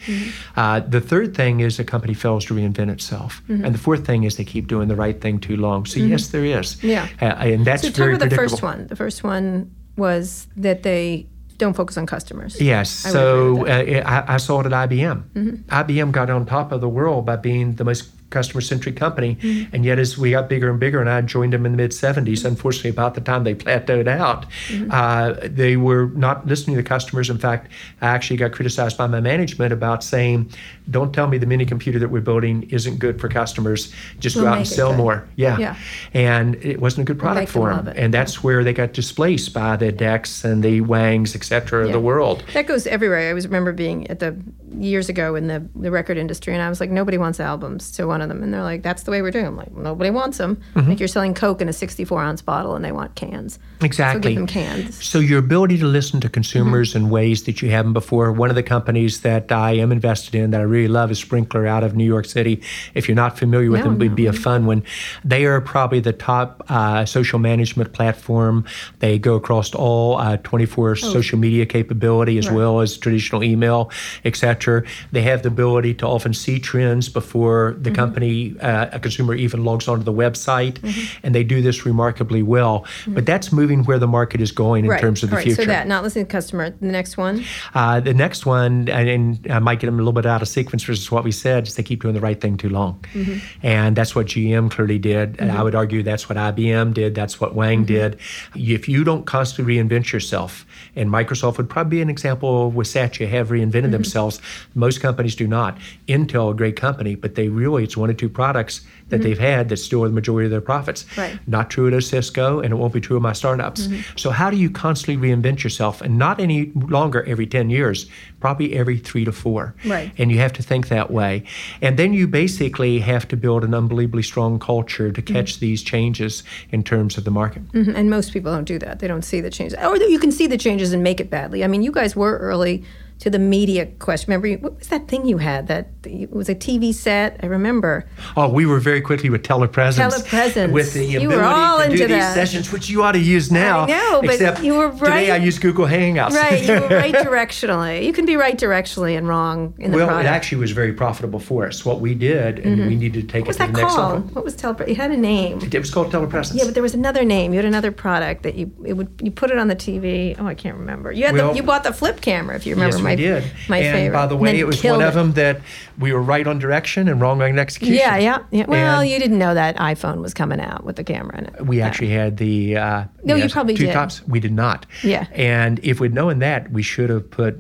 [0.57, 4.25] Uh, the third thing is a company fails to reinvent itself, and the fourth thing
[4.25, 5.85] is they keep doing the right thing too long.
[5.85, 6.83] So yes, there is.
[6.83, 7.09] Yeah.
[7.21, 8.87] Uh, and that's So very the first one.
[8.87, 11.27] The first one was that they
[11.59, 12.61] don't focus on customers.
[12.61, 13.05] Yes.
[13.05, 15.23] I So uh, I, I saw it at IBM.
[15.35, 15.55] Mm-hmm.
[15.69, 19.37] IBM got on top of the world by being the most customer centric company.
[19.37, 19.75] Mm-hmm.
[19.75, 21.93] And yet, as we got bigger and bigger, and I joined them in the mid
[21.93, 24.91] 70s, unfortunately, about the time they plateaued out, Mm-hmm.
[24.91, 27.31] uh, they were not listening to the customers.
[27.31, 27.71] In fact,
[28.01, 30.51] I actually got criticized by my management about saying,
[30.91, 33.93] don't tell me the mini computer that we're building isn't good for customers.
[34.19, 35.29] Just We'll go out and sell good." more.
[35.37, 35.59] Yeah.
[35.59, 35.77] Yeah.
[36.15, 37.95] And it wasn't a good product them for love them.
[37.97, 41.93] And that's where they got displaced by the DECs and the Wangs, et cetera, of
[41.93, 42.45] the world.
[42.55, 43.19] That goes everywhere.
[43.21, 44.37] I always remember being at the
[44.79, 48.07] years ago in the, the record industry, and I was like, nobody wants albums to
[48.07, 48.43] one of them.
[48.43, 49.47] And they're like, that's the way we're doing.
[49.47, 50.61] I'm like, nobody wants them.
[50.75, 50.91] Mm-hmm.
[50.91, 53.59] Like you're selling Coke in a 64 ounce bottle, and they want cans.
[53.81, 54.23] Exactly.
[54.23, 55.05] So give them cans.
[55.05, 56.99] So your ability to listen to consumers Mm-hmm.
[57.07, 58.31] in ways that you haven't before.
[58.33, 61.67] One of the companies that I am invested in that I really love is Sprinklr
[61.67, 62.63] out of New York City.
[62.95, 64.85] If you're not familiar with No, them, it would be a fun one.
[65.25, 68.65] They are probably the top uh, social management platform.
[69.01, 72.51] They go across all uh, 24 social media capability as Oh.
[72.51, 72.57] Right.
[72.57, 73.91] well as traditional email,
[74.25, 74.85] etc.
[75.13, 77.83] They have the ability to often see trends before Mm-hmm.
[77.83, 81.19] the company, uh, a consumer even logs onto the website, Mm-hmm.
[81.27, 82.85] and they do this remarkably well.
[83.07, 85.01] But that's moving where the market is going in right.
[85.01, 85.63] terms of the right, future.
[85.63, 86.71] So that, not listening to customer.
[86.71, 87.45] The next one.
[87.75, 90.49] Uh, the next one, and, and I might get them a little bit out of
[90.49, 93.05] sequence versus what we said, is they keep doing the right thing too long.
[93.15, 93.39] Mm-hmm.
[93.63, 95.37] And that's what GM clearly did.
[95.41, 97.85] And I would argue that's what IBM did, that's what Wang Mm-hmm.
[97.87, 98.19] did.
[98.55, 100.67] If you don't constantly reinvent yourself,
[100.97, 103.91] and Microsoft would probably be an example with Satya have reinvented Mm-hmm.
[103.93, 104.41] themselves.
[104.75, 105.79] Most companies do not.
[106.09, 109.69] Intel, a great company, but they really, it's one or two products that they've had
[109.71, 111.05] that store the majority of their profits.
[111.05, 111.21] Mm-hmm.
[111.21, 111.39] Right.
[111.47, 113.87] Not true at Cisco, and it won't be true of my startups.
[113.87, 114.01] Mm-hmm.
[114.17, 116.01] So, how do you constantly reinvent yourself?
[116.01, 118.07] And not any longer every 10 years,
[118.41, 119.75] probably every three to four.
[119.87, 120.13] Right.
[120.19, 121.45] And you have to think that way.
[121.83, 125.61] And then you basically have to build an unbelievably strong culture to catch Mm-hmm.
[125.61, 127.63] these changes in terms of the market.
[127.73, 128.99] Mhm, And most people don't do that.
[128.99, 129.79] They don't see the changes.
[129.83, 131.65] Or you can see the changes and make it badly.
[131.65, 132.85] I mean, you guys were early
[133.21, 134.33] to the media question.
[134.33, 135.67] Remember, what was that thing you had?
[135.67, 137.39] That it was a TV set.
[137.43, 138.09] I remember.
[138.37, 139.99] Oh, we were very quickly with telepresence.
[139.99, 140.73] Telepresence.
[140.73, 142.35] With the You ability were all to into do these that.
[142.35, 143.81] sessions, which you ought to use now.
[143.81, 145.43] I know, but except you were Today I right.
[145.43, 146.31] use Google Hangouts.
[146.31, 148.05] Right, you were right directionally.
[148.05, 150.27] You can be right directionally and wrong in the well, product.
[150.27, 151.85] it actually was very profitable for us.
[151.85, 152.89] What we did, and mm-hmm.
[152.89, 153.97] we needed to take what it to the next level.
[153.97, 154.35] called?
[154.35, 154.89] What was telepresence?
[154.89, 155.61] It had a name.
[155.61, 156.55] It was called telepresence.
[156.55, 157.53] Yeah, but there was another name.
[157.53, 160.37] You had another product that you it would you put it on the TV.
[160.39, 161.11] Oh, I can't remember.
[161.13, 162.97] You had Well, the, you bought the flip camera if you remember.
[162.97, 163.45] yes, my, we did.
[163.69, 164.19] My and favorite.
[164.19, 165.61] by the way, it was one of them that
[165.99, 167.97] we were right on direction and wrong on execution.
[167.97, 168.67] Yeah, yeah, yeah.
[168.67, 171.67] Well, And you didn't know that iPhone was coming out with the camera in it.
[171.67, 172.77] We actually had the.
[172.77, 173.93] Uh, No, you probably two did.
[173.93, 174.27] tops.
[174.27, 174.87] We did not.
[175.03, 175.27] Yeah.
[175.33, 177.59] And if we'd known that, we should have put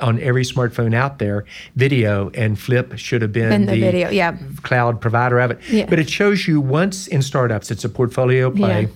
[0.00, 1.44] on every smartphone out there
[1.76, 4.36] video, and Flip should have been Been the video, yeah.
[4.62, 5.60] cloud provider of it.
[5.70, 5.86] Yeah.
[5.88, 8.82] But it shows you once in startups, it's a portfolio play.
[8.82, 8.88] Yeah.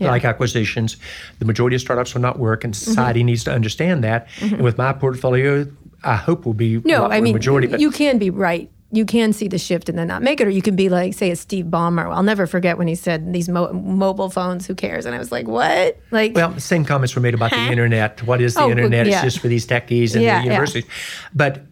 [0.00, 0.06] Yeah.
[0.06, 0.12] Mm-hmm.
[0.14, 0.96] Like acquisitions,
[1.40, 4.28] the majority of startups will not work, and society needs to understand that.
[4.40, 5.66] And with my portfolio,
[6.02, 7.66] I hope will be No, I mean majority.
[7.66, 8.70] But you can be right.
[8.92, 11.14] You can see the shift and then not make it, or you can be like,
[11.14, 12.12] say, a Steve Ballmer.
[12.12, 14.66] I'll never forget when he said these mo- mobile phones.
[14.66, 15.06] Who cares?
[15.06, 16.00] And I was like, what?
[16.10, 18.20] Like, Well, same comments were made about the internet.
[18.24, 19.06] What is the Oh, internet?
[19.06, 19.16] yeah.
[19.16, 20.86] It's just for these techies and Yeah, the universities.
[21.32, 21.66] But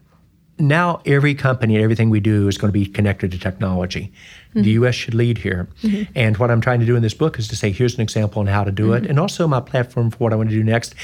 [0.59, 4.11] now every company and everything we do is going to be connected to technology.
[4.49, 4.61] Mm-hmm.
[4.61, 4.95] The U.S.
[4.95, 5.67] should lead here.
[5.81, 6.11] Mm-hmm.
[6.15, 8.39] And what I'm trying to do in this book is to say, here's an example
[8.41, 9.05] on how to do mm-hmm.
[9.05, 10.95] it, and also my platform for what I want to do next.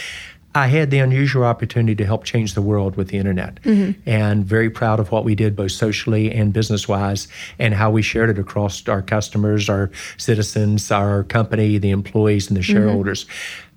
[0.55, 3.99] I had the unusual opportunity to help change the world with the internet, mm-hmm.
[4.09, 7.27] and very proud of what we did both socially and business wise,
[7.59, 12.55] and how we shared it across our customers, our citizens, our company, the employees, and
[12.55, 12.71] the mm-hmm.
[12.71, 13.25] shareholders.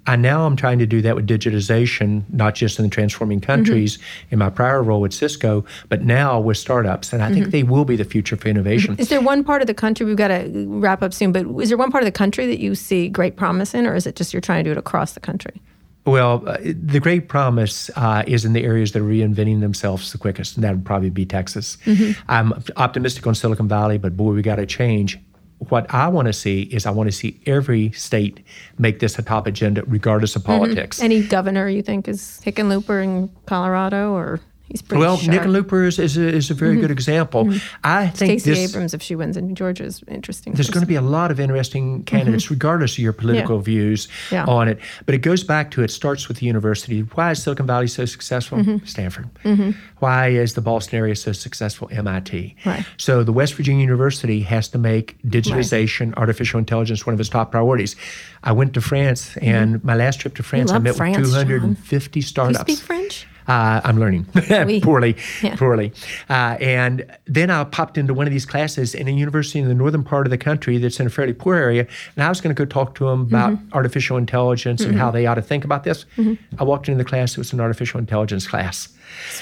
[0.08, 0.26] Mm-hmm.
[0.26, 3.98] I now I'm trying to do that with digitization, not just in the transforming countries
[3.98, 4.34] mm-hmm.
[4.34, 7.12] in my prior role at Cisco, but now with startups.
[7.12, 7.50] And I think mm-hmm.
[7.50, 8.96] they will be the future for innovation.
[8.98, 11.68] Is there one part of the country, we've got to wrap up soon, but is
[11.68, 14.16] there one part of the country that you see great promise in, or is it
[14.16, 15.60] just you're trying to do it across the country?
[16.04, 20.16] Well, uh, the great promise uh, is in the areas that are reinventing themselves the
[20.16, 21.76] quickest, and that would probably be Texas.
[21.84, 22.18] Mm-hmm.
[22.30, 25.18] I'm optimistic on Silicon Valley, but boy, we got to change
[25.58, 28.44] what I want to see is I want to see every state
[28.78, 30.58] make this a top agenda, regardless of mm-hmm.
[30.58, 30.98] politics.
[30.98, 31.04] Mm-hmm.
[31.04, 35.34] Any governor you think is Hickenlooper in Colorado, or He's pretty well, sharp.
[35.34, 36.82] Hickenlooper is, is, a, is a very mm-hmm.
[36.82, 37.46] good example.
[37.46, 37.76] Mm-hmm.
[37.84, 40.52] I think Stacey Abrams, if she wins in Georgia, is interesting.
[40.52, 42.54] There's going to be a lot of interesting candidates, mm-hmm.
[42.54, 43.62] regardless of your political yeah.
[43.62, 44.44] views yeah.
[44.44, 44.78] on it.
[45.06, 47.00] But it goes back to it starts with the university.
[47.00, 48.58] Why is Silicon Valley so successful?
[48.58, 48.84] Mm-hmm.
[48.84, 49.30] Stanford.
[49.44, 49.70] Mm-hmm.
[50.00, 51.88] Why is the Boston area so successful?
[51.90, 52.54] MIT.
[52.66, 52.84] Right.
[52.98, 56.18] So the West Virginia University has to make digitization, right.
[56.18, 57.96] artificial intelligence one of its top priorities.
[58.42, 59.86] I went to France, and mm-hmm.
[59.86, 62.28] my last trip to France, I met France, with 250 John.
[62.28, 62.64] startups.
[62.64, 63.26] Do you speak French?
[63.48, 64.26] Uh, I'm learning
[64.82, 65.56] poorly, yeah.
[65.56, 65.92] poorly.
[66.28, 69.74] Uh, and then I popped into one of these classes in a university in the
[69.74, 72.54] northern part of the country that's in a fairly poor area, and I was going
[72.54, 73.72] to go talk to them about mm-hmm.
[73.72, 74.90] artificial intelligence mm-hmm.
[74.90, 76.04] and how they ought to think about this.
[76.16, 76.60] Mm-hmm.
[76.60, 78.88] I walked into the class; it was an artificial intelligence class.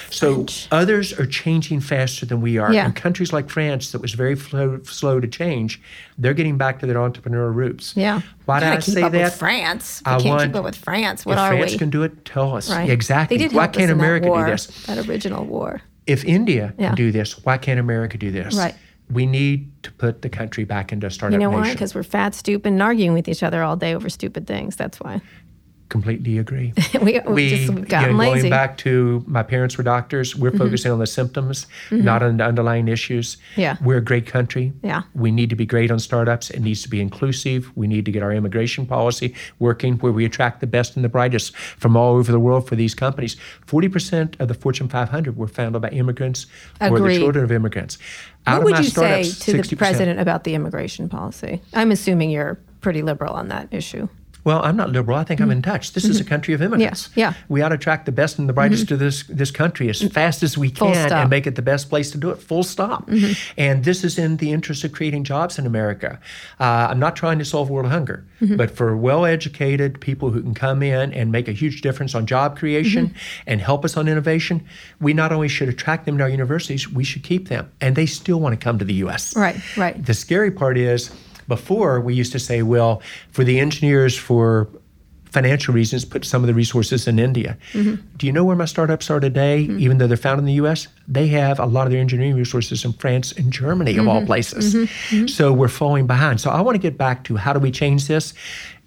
[0.09, 2.73] So others are changing faster than we are.
[2.73, 2.85] Yeah.
[2.85, 5.81] In countries like France, that was very slow, slow to change,
[6.17, 7.93] they're getting back to their entrepreneurial roots.
[7.95, 8.21] Yeah.
[8.45, 9.23] Why did I keep say up that?
[9.23, 10.01] With France.
[10.05, 11.25] I can't keep up with France.
[11.25, 11.77] What if are France we?
[11.77, 12.69] can do it, tell us.
[12.69, 12.89] Right.
[12.89, 13.37] Exactly.
[13.37, 14.67] They did why can't America war, do this?
[14.85, 15.81] That original war.
[16.05, 16.87] If India yeah.
[16.87, 18.55] can do this, why can't America do this?
[18.55, 18.75] Right.
[19.09, 21.41] We need to put the country back into a startup nation.
[21.41, 21.69] You know nation.
[21.69, 21.73] why?
[21.73, 24.75] Because we're fat, stupid, and arguing with each other all day over stupid things.
[24.75, 25.21] That's why
[25.89, 26.73] completely agree.
[27.01, 28.41] we, we just gotten you know, lazy.
[28.41, 30.59] Going back to my parents were doctors, we're mm-hmm.
[30.59, 32.03] focusing on the symptoms, mm-hmm.
[32.03, 33.37] not on the underlying issues.
[33.55, 33.77] Yeah.
[33.81, 34.73] We're a great country.
[34.83, 35.03] Yeah.
[35.13, 36.49] We need to be great on startups.
[36.49, 37.75] It needs to be inclusive.
[37.75, 41.09] We need to get our immigration policy working where we attract the best and the
[41.09, 43.35] brightest from all over the world for these companies.
[43.65, 46.47] 40% of the Fortune 500 were founded by immigrants
[46.81, 47.01] Agreed.
[47.01, 47.97] or the children of immigrants.
[48.45, 49.69] Out what would you say to 60%.
[49.69, 51.61] the president about the immigration policy?
[51.73, 54.07] I'm assuming you're pretty liberal on that issue.
[54.47, 55.17] Well, I'm not liberal.
[55.17, 55.51] I think mm-hmm.
[55.51, 55.91] I'm in touch.
[55.91, 56.11] This mm-hmm.
[56.11, 57.09] is a country of immigrants.
[57.15, 57.33] Yeah, yeah.
[57.49, 58.95] We ought to attract the best and the brightest mm-hmm.
[58.95, 62.11] to this this country as fast as we can and make it the best place
[62.11, 62.37] to do it.
[62.37, 63.07] Full stop.
[63.07, 63.33] Mm-hmm.
[63.57, 66.17] And this is in the interest of creating jobs in America.
[66.61, 68.55] Uh, I'm not trying to solve world hunger, mm-hmm.
[68.55, 72.57] but for well-educated people who can come in and make a huge difference on job
[72.57, 73.43] creation mm-hmm.
[73.47, 74.65] and help us on innovation,
[75.01, 78.05] we not only should attract them to our universities, we should keep them, and they
[78.05, 79.35] still want to come to the U.S.
[79.35, 80.05] Right, right.
[80.05, 81.11] The scary part is
[81.47, 84.69] before, we used to say, well, for the engineers, for
[85.25, 87.57] financial reasons, put some of the resources in India.
[87.73, 88.01] Mm-hmm.
[88.17, 89.79] Do you know where my startups are today, mm-hmm.
[89.79, 90.87] even though they're found in the US?
[91.07, 94.01] They have a lot of their engineering resources in France and Germany, mm-hmm.
[94.01, 94.27] of all mm-hmm.
[94.27, 94.73] places.
[94.73, 95.15] Mm-hmm.
[95.15, 95.27] Mm-hmm.
[95.27, 96.41] So we're falling behind.
[96.41, 98.33] So I want to get back to how do we change this?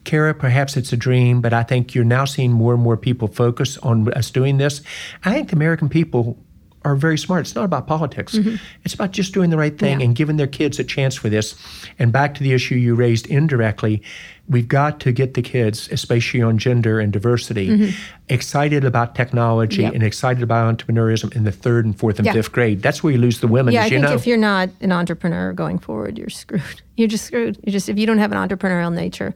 [0.05, 3.29] Kara, perhaps it's a dream, but I think you're now seeing more and more people
[3.29, 4.81] focus on us doing this.
[5.25, 6.39] I think the American people
[6.85, 7.43] are very smart.
[7.43, 8.35] It's not about politics.
[8.35, 8.57] Mm-hmm.
[8.85, 10.07] It's about just doing the right thing yeah.
[10.07, 11.55] and giving their kids a chance for this.
[11.99, 14.03] And back to the issue you raised indirectly,
[14.49, 18.13] we've got to get the kids, especially on gender and diversity, mm-hmm.
[18.29, 19.93] excited about technology yep.
[19.93, 22.33] and excited about entrepreneurship in the third and fourth and yeah.
[22.33, 22.81] fifth grade.
[22.81, 23.75] That's where you lose the women.
[23.75, 24.15] Yeah, I think know.
[24.15, 26.63] if you're not an entrepreneur going forward, you're screwed.
[26.97, 27.59] You're just screwed.
[27.65, 29.35] You just if you don't have an entrepreneurial nature,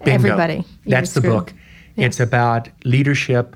[0.00, 0.14] Bingo.
[0.14, 0.64] everybody.
[0.84, 1.52] That's the book.
[1.94, 2.06] Yeah.
[2.06, 3.54] It's about leadership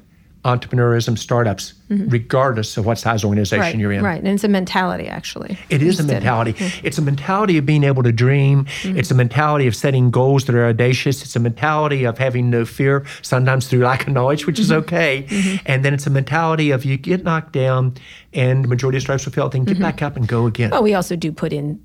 [0.49, 2.09] entrepreneurism, startups, mm-hmm.
[2.09, 4.03] regardless of what size organization right, you're in.
[4.03, 5.59] Right, and it's a mentality, actually.
[5.71, 6.55] It is a mentality.
[6.55, 6.87] Mm-hmm.
[6.87, 8.65] It's a mentality of being able to dream.
[8.65, 8.99] Mm-hmm.
[8.99, 11.23] It's a mentality of setting goals that are audacious.
[11.23, 14.81] It's a mentality of having no fear, sometimes through lack of knowledge, which is mm-hmm.
[14.81, 15.27] okay.
[15.29, 15.57] Mm-hmm.
[15.67, 17.95] And then it's a mentality of you get knocked down,
[18.33, 19.83] and the majority of stripes will fail, then get mm-hmm.
[19.83, 20.71] back up and go again.
[20.71, 21.81] Well, we also do put in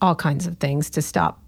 [0.00, 1.39] all kinds of things to stop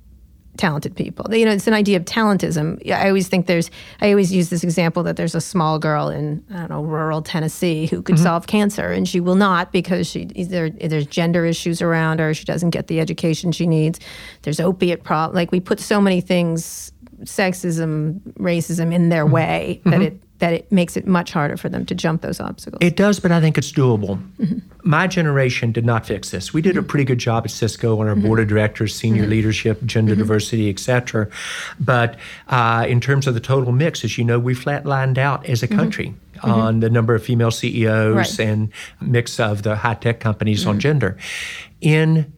[0.57, 1.35] talented people.
[1.35, 2.79] You know, it's an idea of talentism.
[2.91, 6.45] I always think there's, I always use this example that there's a small girl in,
[6.51, 8.25] I don't know, rural Tennessee who could mm-hmm.
[8.25, 12.35] solve cancer and she will not because she, there, there's gender issues around her.
[12.35, 13.99] She doesn't get the education she needs.
[14.43, 15.35] There's opiate problem.
[15.35, 16.93] Like we put so many things,
[17.23, 19.35] sexism, racism in their mm-hmm.
[19.35, 20.03] way that mm-hmm.
[20.03, 22.81] it, that it makes it much harder for them to jump those obstacles.
[22.83, 24.21] It does, but I think it's doable.
[24.41, 24.59] Mm-hmm.
[24.83, 26.53] My generation did not fix this.
[26.53, 26.89] We did a mm-hmm.
[26.89, 28.27] pretty good job at Cisco on our mm-hmm.
[28.27, 29.31] board of directors, senior mm-hmm.
[29.31, 30.23] leadership, gender mm-hmm.
[30.23, 31.29] diversity, et cetera.
[31.79, 32.17] But
[32.49, 35.69] uh, in terms of the total mix, as you know, we flatlined out as a
[35.69, 35.79] mm-hmm.
[35.79, 36.15] country.
[36.43, 38.41] on the number of female CEOs Right.
[38.41, 41.17] and mix of the high tech companies on gender.
[41.81, 42.33] In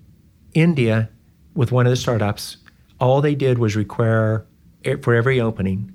[0.53, 1.09] India,
[1.55, 2.59] with one of the startups,
[3.01, 4.45] all they did was require
[5.01, 5.91] for every opening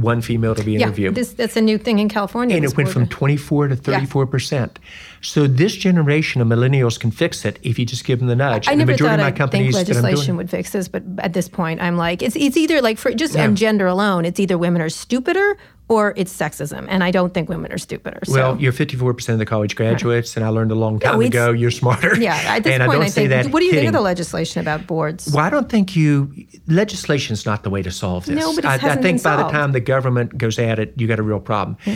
[0.00, 1.14] one female to be Yeah, interviewed.
[1.14, 2.54] this, that's a new thing in California.
[2.56, 4.78] and it went from 24 to 34 percent.
[5.20, 8.68] So this generation of millennials can fix it if you just give them the nudge.
[8.68, 11.32] I the never majority thought of my I'd think legislation would fix this, but at
[11.32, 14.56] this point, I'm like, it's it's either like for just on gender alone, it's either
[14.56, 18.20] women are stupider or it's sexism, and I don't think women are stupider.
[18.24, 18.32] So.
[18.34, 21.52] Well, you're 54% of the college graduates, and I learned a long time it's- ago
[21.52, 22.14] you're smarter.
[22.20, 23.44] yeah, at this and point, I don't I, say think.
[23.44, 25.32] that what do you think of the legislation about boards?
[25.32, 26.32] Well, I don't think you
[26.66, 28.36] legislation is not the way to solve this.
[28.36, 30.78] No, but it I, I hasn't think been by the time the government goes at
[30.78, 31.76] it, you got a real problem.
[31.84, 31.94] Hmm.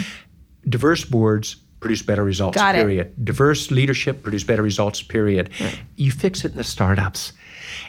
[0.69, 2.57] Diverse boards produce better results.
[2.57, 3.25] Got it.
[3.25, 5.03] Diverse leadership produce better results.
[5.03, 5.51] Period.
[5.97, 7.33] You fix it in the startups,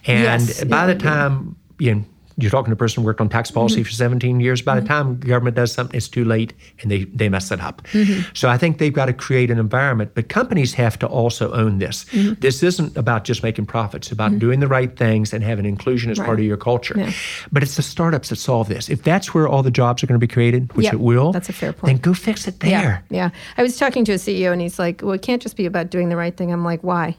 [0.06, 2.04] and Yes, by yeah, the time you know,
[2.38, 3.84] you're talking to a person who worked on tax policy Mm-hmm.
[3.84, 4.62] for 17 years.
[4.62, 7.82] By the time government does something, it's too late, and they they mess it up.
[7.94, 8.30] Mm-hmm.
[8.34, 11.80] So I think they've got to create an environment, but companies have to also own
[11.80, 12.06] this.
[12.06, 12.40] Mm-hmm.
[12.40, 16.12] This isn't about just making profits; it's about doing the right things and having inclusion
[16.12, 16.96] as part of your culture.
[17.52, 18.90] But it's the startups that solve this.
[18.90, 21.32] If that's where all the jobs are going to be created, which Yep, it will,
[21.32, 21.94] that's a fair point.
[21.94, 23.04] Then go fix it there.
[23.10, 23.30] yeah.
[23.58, 25.90] I was talking to a CEO, and he's like, "Well, it can't just be about
[25.90, 27.16] doing the right thing." I'm like, "Why?"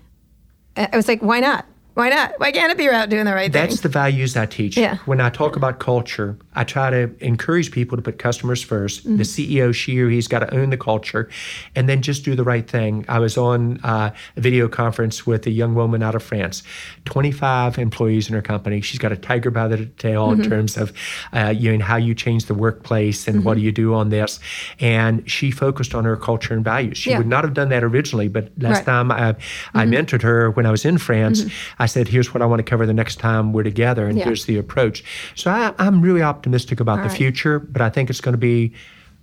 [0.76, 1.66] I was like, "Why not?
[1.94, 2.34] Why not?
[2.38, 3.68] Why can't it be about doing the right thing?
[3.68, 4.76] That's the values I teach.
[4.76, 4.98] Yeah.
[5.06, 9.16] When I talk about culture, I try to encourage people to put customers 1st Mm-hmm.
[9.16, 11.28] The CEO, she or he's got to own the culture,
[11.74, 13.04] and then just do the right thing.
[13.08, 16.62] I was on uh, a video conference with a young woman out of France,
[17.06, 18.80] 25 employees in her company.
[18.80, 20.42] She's got a tiger by the tail Mm-hmm.
[20.42, 20.92] in terms of
[21.32, 23.44] uh, you know, how you change the workplace and Mm-hmm.
[23.46, 24.38] what do you do on this.
[24.80, 26.96] And she focused on her culture and values.
[26.98, 27.18] She Yeah.
[27.18, 28.84] would not have done that originally, but last Right.
[28.86, 29.34] time I,
[29.74, 31.44] I mentored her when I was in France,
[31.78, 34.24] I said, here's what I want to cover the next time we're together, and Yeah.
[34.24, 35.02] here's the approach.
[35.34, 36.43] So I, I'm really optimistic
[36.80, 37.16] about the right.
[37.16, 38.74] future, but I think it's going to be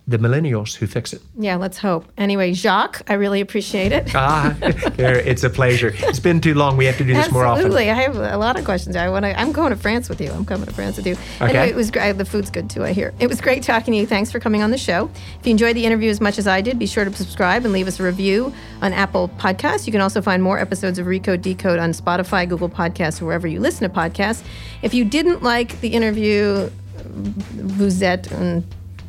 [0.08, 1.22] the millennials who fix it.
[1.38, 2.10] Yeah, let's hope.
[2.18, 4.10] Anyway, Jacques, I really appreciate it.
[4.14, 5.92] Ah, it's a pleasure.
[5.94, 6.76] It's been too long.
[6.76, 7.66] We have to do this more often.
[7.66, 8.96] Absolutely, I have a lot of questions.
[8.96, 9.38] I want to.
[9.38, 10.32] I'm going to France with you.
[10.32, 11.12] I'm coming to France with you.
[11.12, 11.44] Okay.
[11.44, 12.18] Anyway, it was great.
[12.18, 12.84] The food's good too.
[12.84, 13.14] I hear.
[13.20, 14.06] It was great talking to you.
[14.06, 15.08] Thanks for coming on the show.
[15.38, 17.72] If you enjoyed the interview as much as I did, be sure to subscribe and
[17.72, 19.86] leave us a review on Apple Podcasts.
[19.86, 23.46] You can also find more episodes of Recode Decode on Spotify, Google Podcasts, or wherever
[23.46, 24.42] you listen to podcasts.
[24.82, 26.70] If you didn't like the interview,
[27.04, 28.62] vous êtes un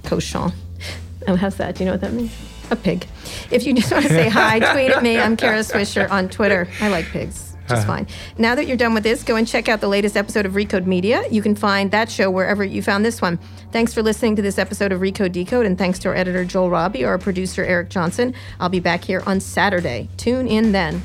[0.04, 0.52] cochon.
[1.28, 1.76] Oh, how's that?
[1.76, 2.32] Do you know what that means?
[2.72, 3.06] A pig.
[3.52, 5.20] If you just want to say hi, tweet at me.
[5.20, 6.68] I'm Kara Swisher on Twitter.
[6.82, 7.54] I like pigs.
[7.68, 7.98] Just uh-huh.
[7.98, 8.08] fine.
[8.38, 10.86] Now that you're done with this, go and check out the latest episode of Recode
[10.86, 11.24] Media.
[11.30, 13.40] You can find that show wherever you found this one.
[13.72, 16.70] Thanks for listening to this episode of Recode Decode, and thanks to our editor Joel
[16.70, 18.34] Robbie, or our producer Eric Johnson.
[18.60, 20.10] I'll be back here on Saturday.
[20.18, 21.02] Tune in then.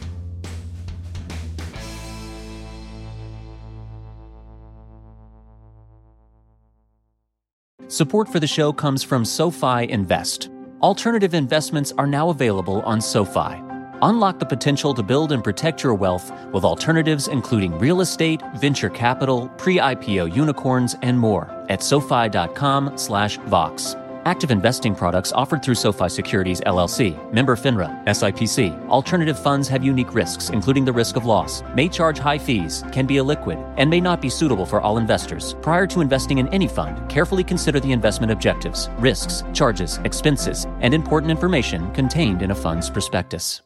[7.91, 10.51] Support for the show comes from SoFi Invest.
[10.83, 13.63] Alternative investments are now available on SoFi.
[14.03, 18.91] Unlock the potential to build and protect your wealth with alternatives including real estate, venture
[18.91, 23.97] capital, pre-IPO unicorns, and more at sofi.com/vox.
[24.25, 28.89] Active investing products offered through SoFi Securities LLC, member FINRA, SIPC.
[28.89, 33.07] Alternative funds have unique risks, including the risk of loss, may charge high fees, can
[33.07, 35.55] be illiquid, and may not be suitable for all investors.
[35.63, 40.95] Prior to investing in any fund, carefully consider the investment objectives, risks, charges, expenses, and
[40.95, 43.63] important information contained in a fund's prospectus.